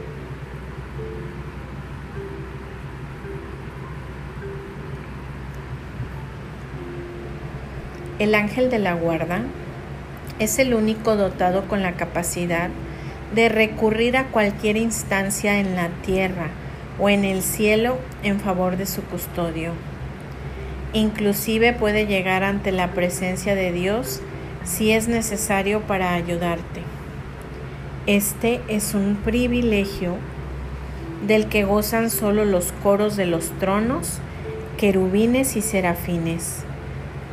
El 8.18 8.34
ángel 8.34 8.70
de 8.70 8.78
la 8.78 8.94
guarda 8.94 9.42
es 10.38 10.58
el 10.58 10.72
único 10.72 11.16
dotado 11.16 11.68
con 11.68 11.82
la 11.82 11.92
capacidad 11.92 12.70
de 13.34 13.50
recurrir 13.50 14.16
a 14.16 14.28
cualquier 14.28 14.78
instancia 14.78 15.60
en 15.60 15.76
la 15.76 15.88
tierra 16.02 16.48
o 16.98 17.10
en 17.10 17.26
el 17.26 17.42
cielo 17.42 17.98
en 18.22 18.40
favor 18.40 18.78
de 18.78 18.86
su 18.86 19.02
custodio. 19.02 19.72
Inclusive 20.94 21.74
puede 21.74 22.06
llegar 22.06 22.42
ante 22.42 22.72
la 22.72 22.92
presencia 22.92 23.54
de 23.54 23.70
Dios 23.70 24.22
si 24.64 24.92
es 24.92 25.08
necesario 25.08 25.82
para 25.82 26.14
ayudarte. 26.14 26.82
Este 28.06 28.62
es 28.68 28.94
un 28.94 29.16
privilegio 29.16 30.16
del 31.26 31.48
que 31.48 31.64
gozan 31.64 32.08
solo 32.08 32.46
los 32.46 32.72
coros 32.82 33.16
de 33.16 33.26
los 33.26 33.50
tronos, 33.58 34.20
querubines 34.78 35.56
y 35.56 35.60
serafines. 35.60 36.65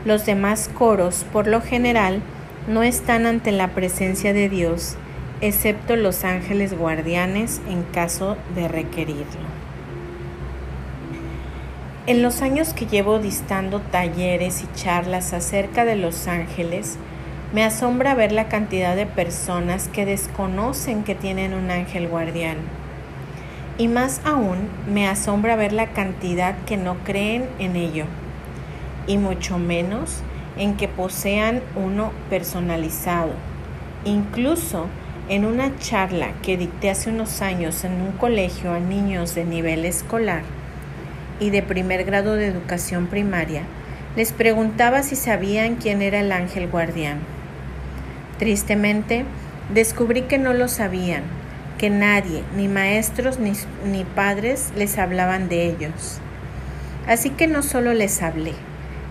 Los 0.06 0.26
demás 0.26 0.70
coros, 0.74 1.26
por 1.32 1.48
lo 1.48 1.62
general, 1.62 2.22
no 2.68 2.84
están 2.84 3.26
ante 3.26 3.54
la 3.54 3.70
presencia 3.70 4.34
de 4.34 4.50
Dios, 4.50 4.98
excepto 5.39 5.96
los 5.96 6.26
ángeles 6.26 6.78
guardianes 6.78 7.62
en 7.70 7.84
caso 7.84 8.36
de 8.54 8.68
requerirlo. 8.68 9.54
En 12.06 12.22
los 12.22 12.42
años 12.42 12.74
que 12.74 12.86
llevo 12.86 13.20
distando 13.20 13.80
talleres 13.80 14.62
y 14.63 14.76
charlas 14.76 15.32
acerca 15.32 15.86
de 15.86 15.96
los 15.96 16.28
ángeles, 16.28 16.98
me 17.54 17.63
asombra 17.63 18.13
ver 18.13 18.34
la 18.34 18.50
cantidad 18.50 18.98
de 18.98 19.06
personas 19.06 19.88
que 19.88 20.06
desconocen 20.06 21.06
que 21.06 21.16
tienen 21.16 21.54
un 21.54 21.72
ángel 21.72 22.10
guardián. 22.10 22.58
Y 23.78 23.88
más 23.88 24.20
aún, 24.26 24.68
me 24.86 25.08
asombra 25.08 25.56
ver 25.56 25.72
la 25.72 25.92
cantidad 25.92 26.56
que 26.66 26.76
no 26.76 26.98
creen 27.06 27.46
en 27.58 27.78
ello 27.78 28.06
y 29.08 29.18
mucho 29.18 29.58
menos 29.58 30.22
en 30.58 30.78
que 30.78 30.88
posean 30.88 31.62
uno 31.76 32.12
personalizado. 32.30 33.32
Incluso 34.06 34.88
en 35.30 35.46
una 35.46 35.78
charla 35.78 36.34
que 36.42 36.58
dicté 36.58 36.89
hace 36.89 37.10
unos 37.10 37.42
años 37.42 37.84
en 37.84 37.94
un 37.94 38.12
colegio 38.12 38.74
a 38.74 38.80
niños 38.80 39.36
de 39.36 39.46
nivel 39.46 39.86
escolar 39.86 40.44
y 41.39 41.50
de 41.50 41.63
primer 41.63 42.04
grado 42.04 42.36
de 42.36 42.48
educación 42.48 43.08
primaria, 43.08 43.63
les 44.16 44.32
preguntaba 44.32 45.02
si 45.02 45.16
sabían 45.16 45.76
quién 45.76 46.02
era 46.02 46.20
el 46.20 46.32
ángel 46.32 46.68
guardián. 46.70 47.20
Tristemente, 48.38 49.26
descubrí 49.74 50.24
que 50.24 50.38
no 50.38 50.54
lo 50.54 50.68
sabían, 50.68 51.24
que 51.78 51.89
nadie, 51.89 52.44
ni 52.56 52.68
maestros 52.68 53.39
ni, 53.39 53.54
ni 53.86 54.04
padres, 54.04 54.72
les 54.76 54.98
hablaban 54.98 55.50
de 55.50 55.68
ellos. 55.68 56.20
Así 57.08 57.32
que 57.32 57.48
no 57.48 57.63
solo 57.63 57.94
les 57.94 58.22
hablé, 58.22 58.54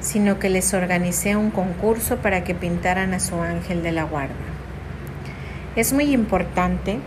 sino 0.02 0.38
que 0.38 0.50
les 0.50 0.74
organicé 0.74 1.36
un 1.36 1.50
concurso 1.50 2.16
para 2.16 2.44
que 2.44 2.54
pintaran 2.54 3.14
a 3.14 3.20
su 3.20 3.36
ángel 3.40 3.82
de 3.82 3.92
la 3.92 4.02
guarda. 4.02 4.34
Es 5.76 5.92
muy 5.92 6.12
importante 6.12 6.98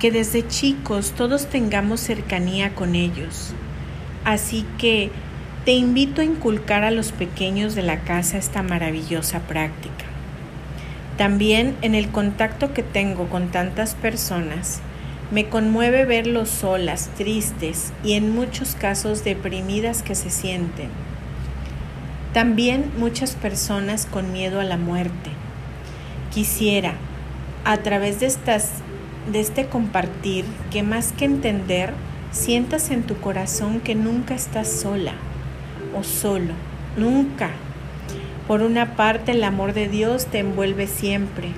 que 0.00 0.10
desde 0.10 0.48
chicos 0.48 1.12
todos 1.12 1.46
tengamos 1.46 2.00
cercanía 2.00 2.74
con 2.74 2.94
ellos. 2.94 3.52
Así 4.24 4.64
que 4.78 5.10
te 5.64 5.72
invito 5.72 6.22
a 6.22 6.24
inculcar 6.24 6.84
a 6.84 6.90
los 6.90 7.12
pequeños 7.12 7.74
de 7.74 7.82
la 7.82 8.00
casa 8.00 8.38
esta 8.38 8.62
maravillosa 8.62 9.40
práctica. 9.40 10.04
También 11.18 11.76
en 11.82 11.94
el 11.94 12.08
contacto 12.10 12.72
que 12.72 12.82
tengo 12.82 13.28
con 13.28 13.48
tantas 13.48 13.94
personas, 13.94 14.80
me 15.30 15.48
conmueve 15.48 16.06
verlos 16.06 16.48
solas, 16.48 17.10
tristes 17.18 17.92
y 18.02 18.14
en 18.14 18.34
muchos 18.34 18.74
casos 18.74 19.24
deprimidas 19.24 20.02
que 20.02 20.14
se 20.14 20.30
sienten 20.30 20.88
También 22.32 22.92
muchas 22.98 23.34
personas 23.34 24.06
con 24.06 24.32
miedo 24.32 24.60
a 24.60 24.64
la 24.64 24.76
muerte. 24.76 25.30
Quisiera, 26.32 26.92
a 27.64 27.78
través 27.78 28.20
de, 28.20 28.26
estas, 28.26 28.70
de 29.32 29.40
este 29.40 29.66
compartir, 29.66 30.44
que 30.70 30.82
más 30.82 31.12
que 31.12 31.24
entender, 31.24 31.94
sientas 32.30 32.90
en 32.90 33.02
tu 33.02 33.16
corazón 33.16 33.80
que 33.80 33.94
nunca 33.94 34.34
estás 34.34 34.68
sola 34.68 35.12
o 35.98 36.04
solo, 36.04 36.52
nunca. 36.96 37.50
Por 38.46 38.62
una 38.62 38.94
parte, 38.94 39.32
el 39.32 39.42
amor 39.42 39.72
de 39.72 39.88
Dios 39.88 40.26
te 40.26 40.40
envuelve 40.40 40.86
siempre. 40.86 41.48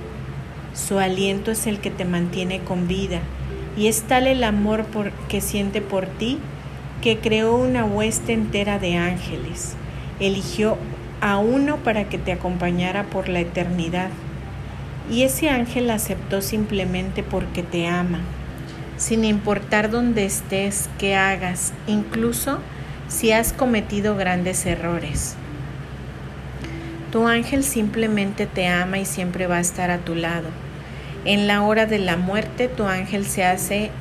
Su 0.73 0.99
aliento 0.99 1.51
es 1.51 1.67
el 1.67 1.79
que 1.79 1.91
te 1.91 2.05
mantiene 2.05 2.61
con 2.61 2.87
vida 2.87 3.19
y 3.75 3.87
es 3.87 4.03
tal 4.03 4.25
el 4.27 4.43
amor 4.43 4.85
que 5.27 5.41
siente 5.41 5.81
por 5.81 6.05
ti 6.05 6.39
que 7.01 7.17
creó 7.17 7.55
una 7.55 7.83
hueste 7.83 8.31
entera 8.31 8.79
de 8.79 8.95
ángeles. 8.95 9.75
Eligió 10.21 10.77
a 11.19 11.37
uno 11.37 11.77
para 11.77 12.05
que 12.05 12.17
te 12.17 12.31
acompañara 12.31 13.03
por 13.03 13.27
la 13.27 13.41
eternidad. 13.41 14.09
Y 15.11 15.23
ese 15.23 15.49
ángel 15.49 15.89
aceptó 15.89 16.41
simplemente 16.41 17.23
porque 17.23 17.63
te 17.63 17.87
ama, 17.87 18.19
sin 18.95 19.25
importar 19.25 19.89
dónde 19.89 20.23
estés, 20.25 20.89
qué 20.97 21.15
hagas, 21.15 21.73
incluso 21.87 22.59
si 23.09 23.33
has 23.33 23.51
cometido 23.51 24.15
grandes 24.15 24.65
errores. 24.65 25.35
Tu 27.11 27.27
ángel 27.27 27.63
simplemente 27.63 28.45
te 28.45 28.67
ama 28.67 28.99
y 28.99 29.05
siempre 29.05 29.47
va 29.47 29.57
a 29.57 29.61
estar 29.61 29.91
a 29.91 29.97
tu 29.97 30.15
lado. 30.15 30.47
En 31.25 31.45
la 31.45 31.61
hora 31.63 31.85
de 31.85 31.99
la 31.99 32.15
muerte 32.15 32.69
tu 32.69 32.85
ángel 32.85 33.25
se 33.25 33.43
hace 33.43 33.91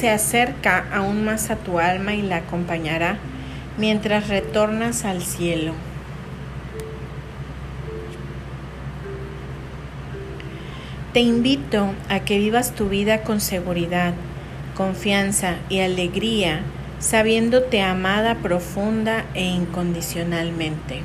se 0.00 0.08
acerca 0.08 0.86
aún 0.94 1.26
más 1.26 1.50
a 1.50 1.56
tu 1.56 1.78
alma 1.78 2.14
y 2.14 2.22
la 2.22 2.36
acompañará 2.36 3.18
mientras 3.76 4.28
retornas 4.28 5.04
al 5.04 5.20
cielo. 5.20 5.74
Te 11.12 11.20
invito 11.20 11.92
a 12.08 12.20
que 12.20 12.38
vivas 12.38 12.74
tu 12.74 12.88
vida 12.88 13.24
con 13.24 13.42
seguridad, 13.42 14.14
confianza 14.74 15.56
y 15.68 15.80
alegría 15.80 16.62
sabiéndote 16.98 17.82
amada 17.82 18.36
profunda 18.36 19.26
e 19.34 19.44
incondicionalmente. 19.44 21.02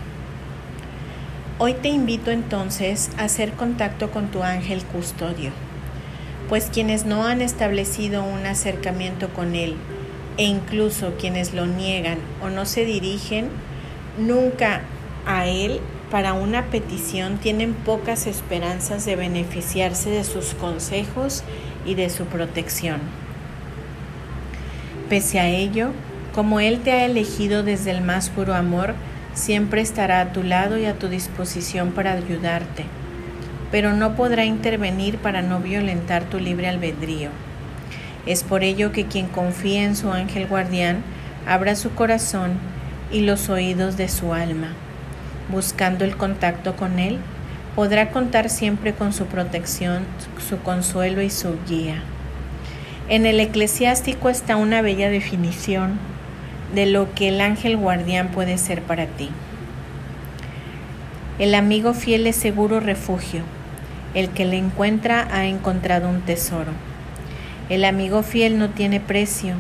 Hoy 1.58 1.73
te 1.73 1.89
invito 1.89 2.31
entonces 2.31 3.10
a 3.17 3.25
hacer 3.25 3.51
contacto 3.53 4.10
con 4.12 4.27
tu 4.27 4.41
ángel 4.41 4.86
custodio, 4.86 5.51
pues 6.49 6.69
quienes 6.71 7.05
no 7.05 7.25
han 7.25 7.41
establecido 7.41 8.23
un 8.23 8.45
acercamiento 8.45 9.29
con 9.29 9.55
él, 9.55 9.75
e 10.38 10.43
incluso 10.43 11.13
quienes 11.19 11.53
lo 11.53 11.65
niegan 11.65 12.17
o 12.41 12.49
no 12.49 12.65
se 12.65 12.86
dirigen 12.86 13.49
nunca 14.17 14.81
a 15.25 15.47
él 15.47 15.79
para 16.12 16.34
una 16.34 16.65
petición 16.65 17.38
tienen 17.38 17.73
pocas 17.73 18.27
esperanzas 18.27 19.05
de 19.05 19.15
beneficiarse 19.15 20.10
de 20.10 20.23
sus 20.23 20.53
consejos 20.53 21.43
y 21.86 21.95
de 21.95 22.10
su 22.10 22.25
protección. 22.25 22.99
Pese 25.10 25.39
a 25.39 25.47
ello, 25.47 25.89
como 26.34 26.60
Él 26.60 26.81
te 26.81 26.91
ha 26.91 27.05
elegido 27.05 27.63
desde 27.63 27.91
el 27.91 28.01
más 28.01 28.29
puro 28.29 28.53
amor, 28.53 28.95
siempre 29.34 29.81
estará 29.81 30.21
a 30.21 30.31
tu 30.31 30.43
lado 30.43 30.77
y 30.77 30.86
a 30.86 30.97
tu 30.97 31.08
disposición 31.08 31.91
para 31.91 32.13
ayudarte, 32.13 32.86
pero 33.75 33.91
no 33.91 34.15
podrá 34.15 34.45
intervenir 34.45 35.17
para 35.17 35.41
no 35.41 35.59
violentar 35.59 36.23
tu 36.23 36.39
libre 36.39 36.69
albedrío. 36.69 37.27
Es 38.25 38.41
por 38.41 38.63
ello 38.63 38.93
que 38.93 39.05
quien 39.05 39.27
confía 39.27 39.83
en 39.83 39.97
su 39.97 40.13
ángel 40.13 40.47
guardián 40.47 41.03
abra 41.45 41.75
su 41.75 41.93
corazón 41.93 42.53
y 43.11 43.19
los 43.19 43.49
oídos 43.49 43.97
de 43.97 44.07
su 44.07 44.33
alma. 44.33 44.69
Buscando 45.51 46.05
el 46.05 46.15
contacto 46.15 46.77
con 46.77 46.99
Él, 46.99 47.17
podrá 47.75 48.11
contar 48.11 48.49
siempre 48.49 48.93
con 48.93 49.11
su 49.11 49.25
protección, 49.25 50.05
su 50.47 50.57
consuelo 50.59 51.21
y 51.21 51.29
su 51.29 51.57
guía. 51.67 52.01
En 53.09 53.25
el 53.25 53.41
eclesiástico 53.41 54.29
está 54.29 54.55
una 54.55 54.81
bella 54.81 55.09
definición 55.09 55.99
de 56.73 56.85
lo 56.85 57.13
que 57.13 57.27
el 57.27 57.41
ángel 57.41 57.75
guardián 57.75 58.29
puede 58.29 58.57
ser 58.57 58.81
para 58.81 59.05
ti. 59.05 59.31
El 61.39 61.53
amigo 61.53 61.93
fiel 61.93 62.25
es 62.25 62.38
seguro 62.38 62.79
refugio. 62.79 63.43
El 64.15 64.30
que 64.30 64.45
le 64.45 64.58
encuentra 64.58 65.28
ha 65.32 65.45
encontrado 65.45 66.10
un 66.10 66.21
tesoro. 66.21 66.71
El 67.69 67.86
amigo 67.86 68.23
fiel 68.23 68.58
no 68.58 68.71
tiene 68.71 68.99
precio. 68.99 69.54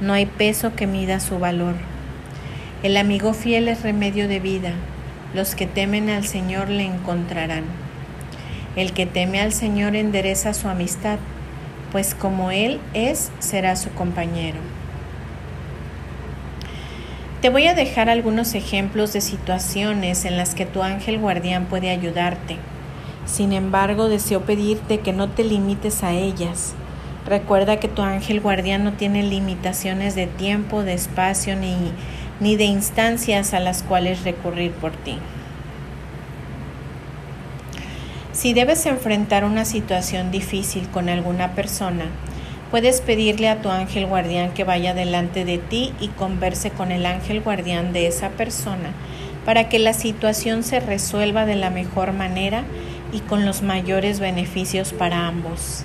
No 0.00 0.12
hay 0.12 0.26
peso 0.26 0.74
que 0.74 0.88
mida 0.88 1.20
su 1.20 1.38
valor. 1.38 1.76
El 2.82 2.96
amigo 2.96 3.32
fiel 3.32 3.68
es 3.68 3.82
remedio 3.82 4.26
de 4.26 4.40
vida. 4.40 4.72
Los 5.34 5.54
que 5.54 5.66
temen 5.68 6.10
al 6.10 6.26
Señor 6.26 6.68
le 6.68 6.84
encontrarán. 6.84 7.64
El 8.74 8.92
que 8.92 9.06
teme 9.06 9.40
al 9.40 9.52
Señor 9.52 9.94
endereza 9.94 10.52
su 10.52 10.68
amistad 10.68 11.20
pues 11.94 12.16
como 12.16 12.50
Él 12.50 12.80
es, 12.92 13.30
será 13.38 13.76
su 13.76 13.88
compañero. 13.90 14.58
Te 17.40 17.50
voy 17.50 17.68
a 17.68 17.74
dejar 17.74 18.08
algunos 18.08 18.56
ejemplos 18.56 19.12
de 19.12 19.20
situaciones 19.20 20.24
en 20.24 20.36
las 20.36 20.56
que 20.56 20.66
tu 20.66 20.82
ángel 20.82 21.20
guardián 21.20 21.66
puede 21.66 21.90
ayudarte. 21.90 22.56
Sin 23.26 23.52
embargo, 23.52 24.08
deseo 24.08 24.42
pedirte 24.42 25.00
que 25.00 25.12
no 25.12 25.28
te 25.28 25.44
limites 25.44 26.02
a 26.02 26.12
ellas. 26.12 26.74
Recuerda 27.26 27.80
que 27.80 27.88
tu 27.88 28.02
ángel 28.02 28.40
guardián 28.40 28.84
no 28.84 28.92
tiene 28.92 29.22
limitaciones 29.22 30.14
de 30.14 30.26
tiempo, 30.26 30.82
de 30.82 30.92
espacio 30.92 31.56
ni, 31.56 31.74
ni 32.40 32.56
de 32.56 32.64
instancias 32.64 33.54
a 33.54 33.60
las 33.60 33.82
cuales 33.82 34.24
recurrir 34.24 34.72
por 34.72 34.92
ti. 34.92 35.16
Si 38.32 38.52
debes 38.52 38.84
enfrentar 38.84 39.44
una 39.44 39.64
situación 39.64 40.30
difícil 40.30 40.88
con 40.88 41.08
alguna 41.08 41.52
persona, 41.52 42.06
puedes 42.70 43.00
pedirle 43.00 43.48
a 43.48 43.62
tu 43.62 43.70
ángel 43.70 44.06
guardián 44.06 44.52
que 44.52 44.64
vaya 44.64 44.92
delante 44.92 45.44
de 45.44 45.58
ti 45.58 45.94
y 46.00 46.08
converse 46.08 46.70
con 46.70 46.90
el 46.90 47.06
ángel 47.06 47.40
guardián 47.40 47.92
de 47.92 48.08
esa 48.08 48.30
persona 48.30 48.90
para 49.44 49.68
que 49.68 49.78
la 49.78 49.92
situación 49.92 50.62
se 50.62 50.80
resuelva 50.80 51.46
de 51.46 51.54
la 51.54 51.70
mejor 51.70 52.12
manera 52.12 52.64
y 53.14 53.20
con 53.20 53.46
los 53.46 53.62
mayores 53.62 54.20
beneficios 54.20 54.92
para 54.92 55.28
ambos. 55.28 55.84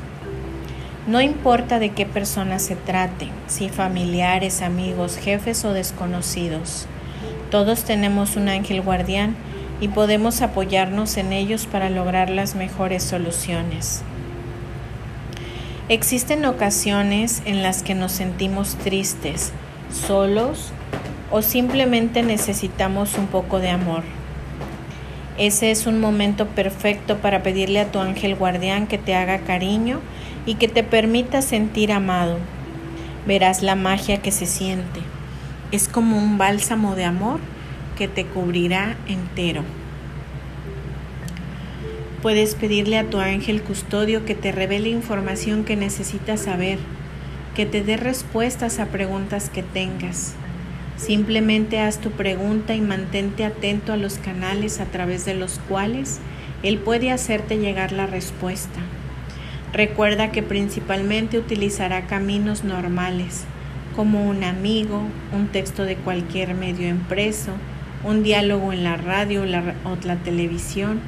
No 1.07 1.21
importa 1.21 1.79
de 1.79 1.91
qué 1.91 2.05
persona 2.05 2.59
se 2.59 2.75
trate, 2.75 3.29
si 3.47 3.69
familiares, 3.69 4.61
amigos, 4.61 5.17
jefes 5.17 5.63
o 5.63 5.73
desconocidos, 5.73 6.87
todos 7.51 7.83
tenemos 7.83 8.35
un 8.35 8.49
ángel 8.49 8.81
guardián 8.81 9.35
y 9.79 9.87
podemos 9.87 10.41
apoyarnos 10.41 11.17
en 11.17 11.31
ellos 11.31 11.65
para 11.65 11.89
lograr 11.89 12.29
las 12.29 12.55
mejores 12.55 13.03
soluciones. 13.03 14.01
Existen 15.87 16.45
ocasiones 16.45 17.41
en 17.45 17.63
las 17.63 17.81
que 17.81 17.95
nos 17.95 18.11
sentimos 18.11 18.75
tristes, 18.75 19.51
solos 19.91 20.71
o 21.31 21.41
simplemente 21.41 22.21
necesitamos 22.21 23.17
un 23.17 23.27
poco 23.27 23.59
de 23.59 23.69
amor. 23.69 24.03
Ese 25.39 25.71
es 25.71 25.87
un 25.87 26.01
momento 26.01 26.47
perfecto 26.47 27.19
para 27.19 27.43
pedirle 27.43 27.79
a 27.79 27.89
tu 27.89 27.99
ángel 27.99 28.35
guardián 28.35 28.87
que 28.87 28.97
te 28.97 29.15
haga 29.15 29.39
cariño 29.39 30.01
y 30.45 30.55
que 30.55 30.67
te 30.67 30.83
permita 30.83 31.41
sentir 31.41 31.93
amado. 31.93 32.37
Verás 33.25 33.63
la 33.63 33.75
magia 33.75 34.21
que 34.21 34.33
se 34.33 34.45
siente. 34.45 34.99
Es 35.71 35.87
como 35.87 36.17
un 36.17 36.37
bálsamo 36.37 36.95
de 36.95 37.05
amor 37.05 37.39
que 37.97 38.09
te 38.09 38.25
cubrirá 38.25 38.97
entero. 39.07 39.63
Puedes 42.21 42.55
pedirle 42.55 42.97
a 42.97 43.09
tu 43.09 43.19
ángel 43.19 43.61
custodio 43.61 44.25
que 44.25 44.35
te 44.35 44.51
revele 44.51 44.89
información 44.89 45.63
que 45.63 45.77
necesitas 45.77 46.41
saber, 46.41 46.79
que 47.55 47.65
te 47.65 47.81
dé 47.81 47.95
respuestas 47.95 48.79
a 48.79 48.87
preguntas 48.87 49.49
que 49.49 49.63
tengas. 49.63 50.35
Simplemente 50.99 51.79
haz 51.79 51.99
tu 51.99 52.11
pregunta 52.11 52.75
y 52.75 52.81
mantente 52.81 53.45
atento 53.45 53.93
a 53.93 53.97
los 53.97 54.17
canales 54.17 54.81
a 54.81 54.85
través 54.85 55.23
de 55.23 55.33
los 55.33 55.57
cuales 55.69 56.19
Él 56.61 56.77
puede 56.77 57.09
hacerte 57.09 57.57
llegar 57.57 57.93
la 57.93 58.05
respuesta. 58.05 58.81
Recuerda 59.71 60.33
que 60.33 60.43
principalmente 60.43 61.39
utilizará 61.39 62.05
caminos 62.05 62.65
normales, 62.65 63.45
como 63.95 64.27
un 64.27 64.43
amigo, 64.43 65.01
un 65.33 65.47
texto 65.47 65.85
de 65.85 65.95
cualquier 65.95 66.53
medio 66.53 66.89
impreso, 66.89 67.53
un 68.03 68.21
diálogo 68.21 68.73
en 68.73 68.83
la 68.83 68.97
radio 68.97 69.43
o 69.43 69.45
la 70.05 70.15
televisión, 70.17 70.99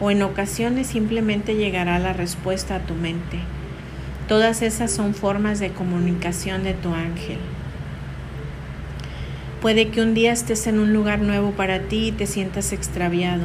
o 0.00 0.10
en 0.10 0.22
ocasiones 0.22 0.88
simplemente 0.88 1.54
llegará 1.54 1.98
la 1.98 2.12
respuesta 2.12 2.76
a 2.76 2.80
tu 2.80 2.94
mente. 2.94 3.38
Todas 4.28 4.60
esas 4.60 4.90
son 4.90 5.14
formas 5.14 5.60
de 5.60 5.70
comunicación 5.70 6.62
de 6.62 6.74
tu 6.74 6.92
ángel. 6.92 7.38
Puede 9.60 9.88
que 9.88 10.00
un 10.00 10.14
día 10.14 10.32
estés 10.32 10.66
en 10.66 10.78
un 10.78 10.94
lugar 10.94 11.18
nuevo 11.20 11.50
para 11.50 11.80
ti 11.80 12.08
y 12.08 12.12
te 12.12 12.26
sientas 12.26 12.72
extraviado. 12.72 13.44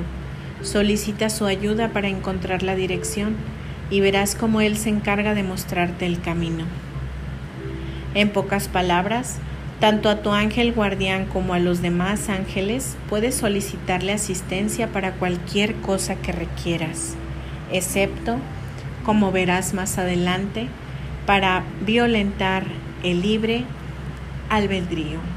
Solicita 0.61 1.29
su 1.29 1.45
ayuda 1.45 1.89
para 1.89 2.07
encontrar 2.07 2.63
la 2.63 2.73
dirección 2.73 3.35
y 3.89 3.99
verás 3.99 4.33
cómo 4.33 4.61
Él 4.61 4.77
se 4.77 4.87
encarga 4.87 5.33
de 5.33 5.43
mostrarte 5.43 6.05
el 6.05 6.21
camino. 6.21 6.63
En 8.13 8.29
pocas 8.29 8.69
palabras, 8.69 9.39
tanto 9.81 10.07
a 10.07 10.21
tu 10.21 10.31
ángel 10.31 10.71
guardián 10.71 11.25
como 11.25 11.53
a 11.53 11.59
los 11.59 11.81
demás 11.81 12.29
ángeles 12.29 12.95
puedes 13.09 13.35
solicitarle 13.35 14.13
asistencia 14.13 14.93
para 14.93 15.11
cualquier 15.15 15.75
cosa 15.75 16.15
que 16.15 16.31
requieras, 16.31 17.15
excepto, 17.73 18.37
como 19.03 19.33
verás 19.33 19.73
más 19.73 19.97
adelante, 19.97 20.69
para 21.25 21.63
violentar 21.85 22.63
el 23.03 23.21
libre 23.21 23.65
albedrío. 24.49 25.34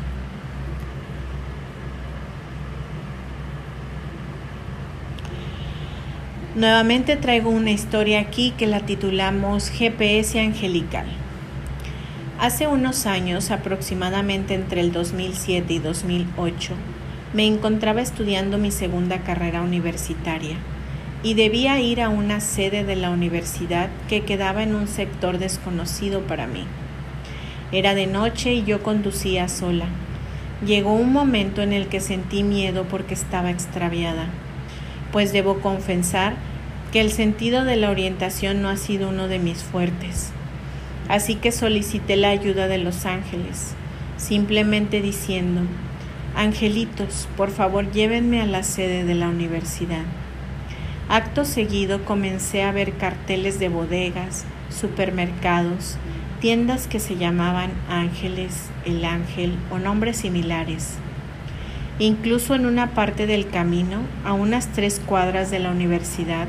Nuevamente 6.59 7.14
traigo 7.14 7.51
una 7.51 7.71
historia 7.71 8.18
aquí 8.18 8.53
que 8.59 8.66
la 8.66 8.81
titulamos 8.81 9.71
GPS 9.71 10.40
Angelical. 10.40 11.07
Hace 12.40 12.66
unos 12.66 13.07
años, 13.07 13.53
aproximadamente 13.53 14.55
entre 14.55 14.81
el 14.81 14.90
2007 14.90 15.73
y 15.75 15.79
2008, 15.79 16.75
me 17.33 17.47
encontraba 17.47 18.01
estudiando 18.01 18.59
mi 18.59 18.73
segunda 18.73 19.18
carrera 19.18 19.62
universitaria 19.62 20.57
y 21.23 21.35
debía 21.35 21.79
ir 21.79 22.03
a 22.03 22.09
una 22.09 22.40
sede 22.40 22.83
de 22.83 22.97
la 22.97 23.11
universidad 23.11 23.88
que 24.09 24.23
quedaba 24.23 24.64
en 24.64 24.75
un 24.75 24.88
sector 24.88 25.38
desconocido 25.38 26.23
para 26.23 26.49
mí. 26.49 26.64
Era 27.71 27.94
de 27.94 28.09
noche 28.09 28.53
y 28.55 28.64
yo 28.64 28.83
conducía 28.83 29.49
sola. 29.49 29.87
Llegó 30.66 30.94
un 30.94 31.12
momento 31.12 31.62
en 31.62 31.73
el 31.73 31.87
que 31.87 32.01
sentí 32.01 32.42
miedo 32.42 32.83
porque 32.90 33.14
estaba 33.14 33.53
extraviada, 33.53 34.27
pues 35.12 35.33
debo 35.33 35.61
confesar 35.61 36.48
que 36.92 37.01
el 37.01 37.11
sentido 37.11 37.64
de 37.64 37.77
la 37.77 37.90
orientación 37.90 38.62
no 38.62 38.68
ha 38.68 38.77
sido 38.77 39.09
uno 39.09 39.29
de 39.29 39.38
mis 39.38 39.62
fuertes. 39.62 40.31
Así 41.09 41.35
que 41.35 41.53
solicité 41.53 42.16
la 42.16 42.31
ayuda 42.31 42.68
de 42.68 42.79
los 42.79 43.07
ángeles, 43.07 43.74
simplemente 44.16 45.01
diciendo, 45.01 45.62
Angelitos, 46.35 47.29
por 47.37 47.51
favor 47.51 47.90
llévenme 47.90 48.40
a 48.40 48.46
la 48.46 48.62
sede 48.62 49.05
de 49.05 49.14
la 49.14 49.29
universidad. 49.29 50.05
Acto 51.09 51.44
seguido 51.44 52.05
comencé 52.05 52.62
a 52.62 52.72
ver 52.72 52.92
carteles 52.92 53.59
de 53.59 53.70
bodegas, 53.70 54.44
supermercados, 54.68 55.96
tiendas 56.40 56.87
que 56.87 57.01
se 57.01 57.16
llamaban 57.16 57.70
Ángeles, 57.88 58.68
el 58.85 59.05
Ángel 59.05 59.57
o 59.70 59.79
nombres 59.79 60.18
similares. 60.18 60.96
Incluso 61.98 62.55
en 62.55 62.66
una 62.66 62.90
parte 62.90 63.27
del 63.27 63.48
camino, 63.48 64.03
a 64.24 64.35
unas 64.35 64.68
tres 64.68 65.01
cuadras 65.05 65.51
de 65.51 65.59
la 65.59 65.70
universidad, 65.70 66.46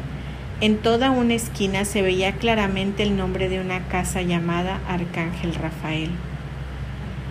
en 0.62 0.78
toda 0.78 1.12
una 1.12 1.36
esquina 1.36 1.86
se 1.86 2.02
veía 2.02 2.34
claramente 2.34 3.04
el 3.04 3.16
nombre 3.16 3.48
de 3.48 3.62
una 3.62 3.88
casa 3.88 4.22
llamada 4.22 4.82
Arcángel 4.90 5.56
Rafael. 5.56 6.10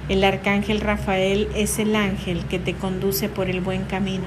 El 0.09 0.25
Arcángel 0.25 0.81
Rafael 0.81 1.49
es 1.55 1.79
el 1.79 1.95
ángel 1.95 2.47
que 2.47 2.59
te 2.59 2.73
conduce 2.73 3.29
por 3.29 3.51
el 3.51 3.61
buen 3.61 3.85
camino. 3.85 4.25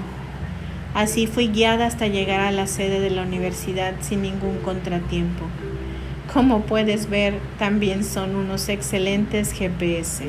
Así 0.93 1.25
fui 1.25 1.47
guiada 1.47 1.87
hasta 1.87 2.05
llegar 2.05 2.41
a 2.41 2.51
la 2.51 2.67
sede 2.67 2.99
de 2.99 3.09
la 3.09 3.23
universidad 3.23 3.95
sin 4.01 4.21
ningún 4.21 4.57
contratiempo. 4.57 5.45
Como 6.31 6.61
puedes 6.61 7.09
ver, 7.09 7.39
también 7.57 8.03
son 8.03 8.35
unos 8.35 8.69
excelentes 8.69 9.51
GPS. 9.51 10.25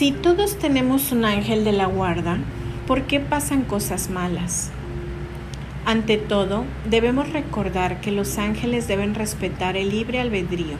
Si 0.00 0.12
todos 0.12 0.56
tenemos 0.56 1.12
un 1.12 1.26
ángel 1.26 1.62
de 1.62 1.72
la 1.72 1.84
guarda, 1.84 2.38
¿por 2.86 3.02
qué 3.02 3.20
pasan 3.20 3.64
cosas 3.64 4.08
malas? 4.08 4.70
Ante 5.84 6.16
todo, 6.16 6.64
debemos 6.88 7.30
recordar 7.34 8.00
que 8.00 8.10
los 8.10 8.38
ángeles 8.38 8.88
deben 8.88 9.14
respetar 9.14 9.76
el 9.76 9.90
libre 9.90 10.18
albedrío, 10.18 10.78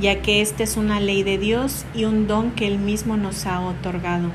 ya 0.00 0.22
que 0.22 0.40
esta 0.40 0.62
es 0.62 0.78
una 0.78 0.98
ley 0.98 1.22
de 1.24 1.36
Dios 1.36 1.84
y 1.94 2.06
un 2.06 2.26
don 2.26 2.52
que 2.52 2.66
Él 2.66 2.78
mismo 2.78 3.18
nos 3.18 3.44
ha 3.44 3.60
otorgado. 3.60 4.30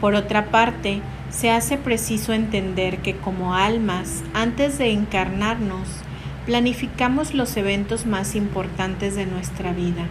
Por 0.00 0.14
otra 0.14 0.46
parte, 0.46 1.02
se 1.28 1.50
hace 1.50 1.76
preciso 1.76 2.32
entender 2.32 3.02
que 3.02 3.14
como 3.14 3.54
almas, 3.54 4.22
antes 4.32 4.78
de 4.78 4.92
encarnarnos, 4.92 5.86
planificamos 6.46 7.34
los 7.34 7.58
eventos 7.58 8.06
más 8.06 8.34
importantes 8.34 9.16
de 9.16 9.26
nuestra 9.26 9.74
vida 9.74 10.06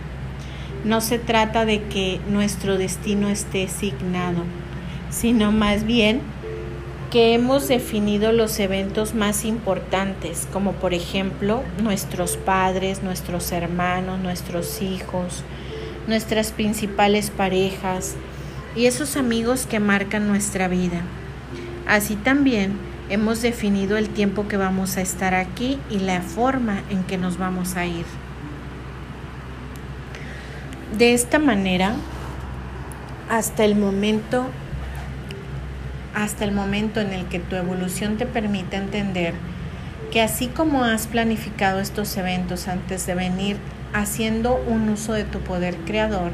no 0.85 1.01
se 1.01 1.17
trata 1.17 1.65
de 1.65 1.81
que 1.83 2.21
nuestro 2.29 2.77
destino 2.77 3.29
esté 3.29 3.65
asignado, 3.65 4.43
sino 5.09 5.51
más 5.51 5.83
bien 5.83 6.21
que 7.11 7.33
hemos 7.33 7.67
definido 7.67 8.31
los 8.31 8.59
eventos 8.59 9.15
más 9.15 9.45
importantes, 9.45 10.47
como 10.53 10.73
por 10.73 10.93
ejemplo 10.93 11.63
nuestros 11.81 12.37
padres, 12.37 13.01
nuestros 13.01 13.51
hermanos, 13.51 14.19
nuestros 14.19 14.81
hijos, 14.83 15.43
nuestras 16.07 16.51
principales 16.51 17.31
parejas 17.31 18.15
y 18.75 18.85
esos 18.85 19.17
amigos 19.17 19.65
que 19.65 19.79
marcan 19.79 20.27
nuestra 20.27 20.67
vida. 20.67 21.01
Así 21.87 22.15
también 22.15 22.77
hemos 23.09 23.41
definido 23.41 23.97
el 23.97 24.09
tiempo 24.09 24.47
que 24.47 24.57
vamos 24.57 24.97
a 24.97 25.01
estar 25.01 25.33
aquí 25.33 25.79
y 25.89 25.99
la 25.99 26.21
forma 26.21 26.83
en 26.91 27.03
que 27.03 27.17
nos 27.17 27.39
vamos 27.39 27.75
a 27.75 27.87
ir. 27.87 28.05
De 30.97 31.13
esta 31.13 31.39
manera, 31.39 31.93
hasta 33.29 33.65
el 33.65 33.75
momento 33.75 34.45
hasta 36.13 36.45
el 36.45 36.53
momento 36.53 37.01
en 37.01 37.11
el 37.11 37.25
que 37.25 37.39
tu 37.39 37.57
evolución 37.57 38.15
te 38.15 38.25
permite 38.25 38.77
entender 38.77 39.33
que 40.09 40.21
así 40.21 40.47
como 40.47 40.85
has 40.85 41.07
planificado 41.07 41.81
estos 41.81 42.15
eventos 42.15 42.69
antes 42.69 43.05
de 43.05 43.13
venir 43.13 43.57
haciendo 43.91 44.55
un 44.55 44.87
uso 44.87 45.11
de 45.11 45.25
tu 45.25 45.39
poder 45.39 45.75
creador, 45.85 46.31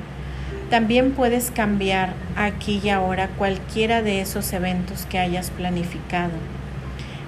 también 0.69 1.13
puedes 1.13 1.49
cambiar 1.49 2.13
aquí 2.35 2.79
y 2.83 2.89
ahora 2.89 3.29
cualquiera 3.29 4.03
de 4.03 4.21
esos 4.21 4.53
eventos 4.53 5.07
que 5.07 5.17
hayas 5.17 5.49
planificado, 5.49 6.33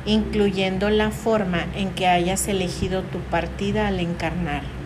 incluyendo 0.05 0.91
la 0.91 1.09
forma 1.09 1.65
en 1.75 1.89
que 1.89 2.05
hayas 2.05 2.47
elegido 2.47 3.01
tu 3.01 3.17
partida 3.17 3.87
al 3.87 3.99
encarnar. 3.99 4.82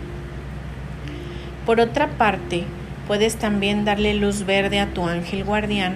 Por 1.67 1.81
otra 1.81 2.07
parte, 2.07 2.63
puedes 3.07 3.35
también 3.35 3.83
darle 3.83 4.13
luz 4.13 4.45
verde 4.45 4.79
a 4.79 4.87
tu 4.87 5.05
ángel 5.05 5.43
guardián 5.43 5.95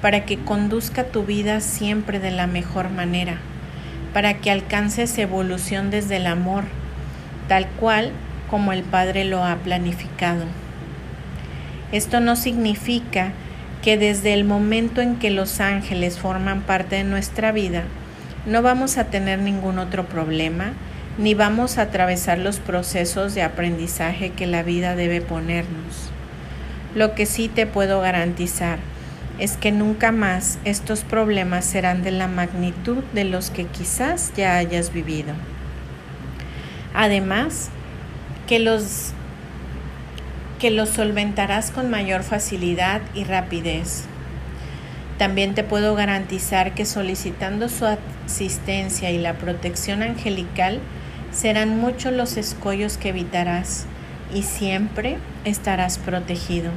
para 0.00 0.24
que 0.24 0.36
conduzca 0.36 1.04
tu 1.04 1.22
vida 1.22 1.60
siempre 1.60 2.18
de 2.18 2.32
la 2.32 2.48
mejor 2.48 2.90
manera, 2.90 3.36
para 4.12 4.38
que 4.38 4.50
alcances 4.50 5.16
evolución 5.18 5.92
desde 5.92 6.16
el 6.16 6.26
amor, 6.26 6.64
tal 7.46 7.68
cual 7.68 8.10
como 8.50 8.72
el 8.72 8.82
Padre 8.82 9.24
lo 9.24 9.44
ha 9.44 9.54
planificado. 9.58 10.44
Esto 11.92 12.18
no 12.18 12.34
significa 12.34 13.30
que 13.80 13.96
desde 13.96 14.34
el 14.34 14.42
momento 14.42 15.02
en 15.02 15.20
que 15.20 15.30
los 15.30 15.60
ángeles 15.60 16.18
forman 16.18 16.62
parte 16.62 16.96
de 16.96 17.04
nuestra 17.04 17.52
vida, 17.52 17.84
no 18.44 18.60
vamos 18.60 18.98
a 18.98 19.04
tener 19.04 19.38
ningún 19.38 19.78
otro 19.78 20.04
problema, 20.04 20.72
ni 21.18 21.34
vamos 21.34 21.78
a 21.78 21.82
atravesar 21.82 22.38
los 22.38 22.58
procesos 22.58 23.34
de 23.34 23.42
aprendizaje 23.42 24.30
que 24.30 24.46
la 24.46 24.62
vida 24.62 24.96
debe 24.96 25.20
ponernos. 25.20 26.10
Lo 26.94 27.14
que 27.14 27.26
sí 27.26 27.48
te 27.48 27.66
puedo 27.66 28.00
garantizar 28.00 28.78
es 29.38 29.56
que 29.56 29.72
nunca 29.72 30.12
más 30.12 30.58
estos 30.64 31.04
problemas 31.04 31.64
serán 31.64 32.02
de 32.02 32.10
la 32.10 32.28
magnitud 32.28 33.02
de 33.12 33.24
los 33.24 33.50
que 33.50 33.64
quizás 33.64 34.32
ya 34.36 34.56
hayas 34.56 34.92
vivido. 34.92 35.34
Además, 36.94 37.70
que 38.46 38.58
los 38.58 39.12
que 40.58 40.70
los 40.70 40.90
solventarás 40.90 41.72
con 41.72 41.90
mayor 41.90 42.22
facilidad 42.22 43.00
y 43.14 43.24
rapidez. 43.24 44.04
También 45.18 45.56
te 45.56 45.64
puedo 45.64 45.96
garantizar 45.96 46.72
que 46.72 46.84
solicitando 46.84 47.68
su 47.68 47.84
asistencia 47.84 49.10
y 49.10 49.18
la 49.18 49.34
protección 49.34 50.04
angelical, 50.04 50.78
serán 51.32 51.78
muchos 51.78 52.12
los 52.12 52.36
escollos 52.36 52.98
que 52.98 53.08
evitarás 53.08 53.86
y 54.34 54.42
siempre 54.42 55.18
estarás 55.44 55.98
protegido. 55.98 56.70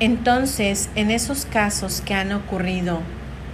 Entonces, 0.00 0.88
en 0.96 1.10
esos 1.10 1.44
casos 1.44 2.00
que 2.00 2.14
han 2.14 2.32
ocurrido 2.32 3.00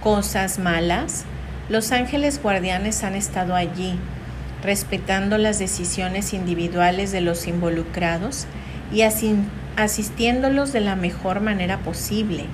cosas 0.01 0.57
malas, 0.57 1.25
los 1.69 1.91
ángeles 1.91 2.41
guardianes 2.41 3.03
han 3.03 3.15
estado 3.15 3.53
allí, 3.53 3.99
respetando 4.63 5.37
las 5.37 5.59
decisiones 5.59 6.33
individuales 6.33 7.11
de 7.11 7.21
los 7.21 7.47
involucrados 7.47 8.47
y 8.91 9.03
asistiéndolos 9.75 10.73
de 10.73 10.81
la 10.81 10.95
mejor 10.95 11.39
manera 11.41 11.77
posible 11.79 12.45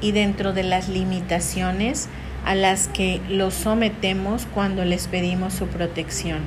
y 0.00 0.12
dentro 0.12 0.52
de 0.52 0.62
las 0.62 0.88
limitaciones 0.88 2.08
a 2.44 2.54
las 2.54 2.88
que 2.88 3.20
los 3.28 3.54
sometemos 3.54 4.46
cuando 4.52 4.84
les 4.84 5.06
pedimos 5.06 5.54
su 5.54 5.66
protección. 5.66 6.40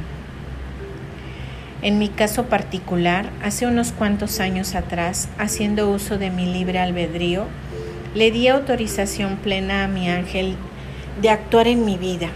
En 1.82 2.00
mi 2.00 2.10
caso 2.10 2.46
particular, 2.46 3.30
hace 3.44 3.68
unos 3.68 3.92
cuantos 3.92 4.40
años 4.40 4.76
atrás, 4.76 5.30
haciendo 5.38 5.90
uso 5.92 6.18
de 6.18 6.32
mi 6.32 6.46
libre 6.52 6.80
albedrío, 6.80 7.46
le 8.16 8.32
di 8.32 8.48
autorización 8.48 9.38
plena 9.38 9.84
a 9.84 9.88
mi 9.88 10.10
ángel 10.10 10.56
de 11.22 11.30
actuar 11.30 11.68
en 11.68 11.86
mi 11.86 11.98
vida. 11.98 12.30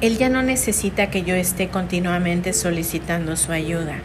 Él 0.00 0.18
ya 0.18 0.28
no 0.28 0.42
necesita 0.42 1.10
que 1.10 1.22
yo 1.22 1.34
esté 1.34 1.68
continuamente 1.68 2.52
solicitando 2.52 3.36
su 3.36 3.52
ayuda. 3.52 3.96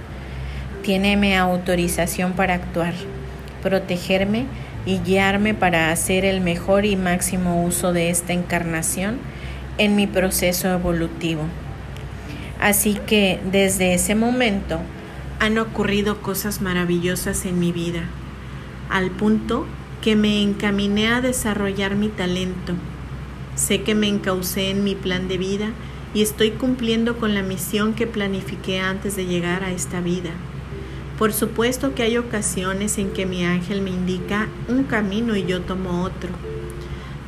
Tiene 0.81 1.37
autorización 1.37 2.33
para 2.33 2.55
actuar, 2.55 2.93
protegerme 3.61 4.45
y 4.85 4.99
guiarme 4.99 5.53
para 5.53 5.91
hacer 5.91 6.25
el 6.25 6.41
mejor 6.41 6.85
y 6.85 6.95
máximo 6.95 7.63
uso 7.63 7.93
de 7.93 8.09
esta 8.09 8.33
encarnación 8.33 9.17
en 9.77 9.95
mi 9.95 10.07
proceso 10.07 10.69
evolutivo. 10.69 11.43
Así 12.59 12.95
que 13.05 13.39
desde 13.51 13.93
ese 13.93 14.15
momento 14.15 14.79
han 15.39 15.57
ocurrido 15.57 16.21
cosas 16.21 16.61
maravillosas 16.61 17.45
en 17.45 17.59
mi 17.59 17.71
vida, 17.71 18.03
al 18.89 19.09
punto 19.09 19.65
que 20.01 20.15
me 20.15 20.41
encaminé 20.41 21.07
a 21.07 21.21
desarrollar 21.21 21.95
mi 21.95 22.09
talento. 22.09 22.73
Sé 23.55 23.81
que 23.81 23.95
me 23.95 24.07
encaucé 24.07 24.69
en 24.69 24.83
mi 24.83 24.95
plan 24.95 25.27
de 25.27 25.37
vida 25.37 25.69
y 26.13 26.21
estoy 26.21 26.51
cumpliendo 26.51 27.17
con 27.17 27.33
la 27.33 27.41
misión 27.41 27.93
que 27.93 28.07
planifiqué 28.07 28.79
antes 28.79 29.15
de 29.15 29.25
llegar 29.25 29.63
a 29.63 29.71
esta 29.71 30.01
vida. 30.01 30.31
Por 31.21 31.33
supuesto 31.33 31.93
que 31.93 32.01
hay 32.01 32.17
ocasiones 32.17 32.97
en 32.97 33.13
que 33.13 33.27
mi 33.27 33.45
ángel 33.45 33.83
me 33.83 33.91
indica 33.91 34.47
un 34.67 34.85
camino 34.85 35.35
y 35.35 35.45
yo 35.45 35.61
tomo 35.61 36.01
otro. 36.01 36.31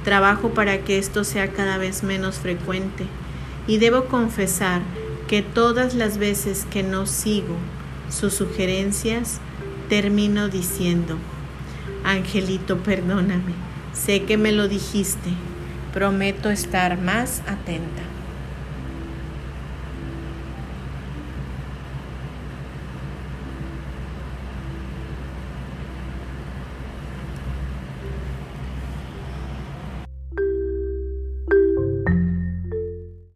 Trabajo 0.03 0.49
para 0.49 0.79
que 0.79 0.97
esto 0.97 1.23
sea 1.23 1.51
cada 1.51 1.77
vez 1.77 2.01
menos 2.01 2.39
frecuente 2.39 3.05
y 3.67 3.77
debo 3.77 4.05
confesar 4.05 4.81
que 5.27 5.43
todas 5.43 5.93
las 5.93 6.17
veces 6.17 6.65
que 6.71 6.81
no 6.81 7.05
sigo 7.05 7.55
sus 8.09 8.33
sugerencias, 8.33 9.39
termino 9.89 10.49
diciendo, 10.49 11.15
Angelito, 12.03 12.79
perdóname, 12.79 13.53
sé 13.93 14.23
que 14.23 14.39
me 14.39 14.53
lo 14.53 14.67
dijiste, 14.67 15.29
prometo 15.93 16.49
estar 16.49 16.99
más 16.99 17.41
atenta. 17.41 18.12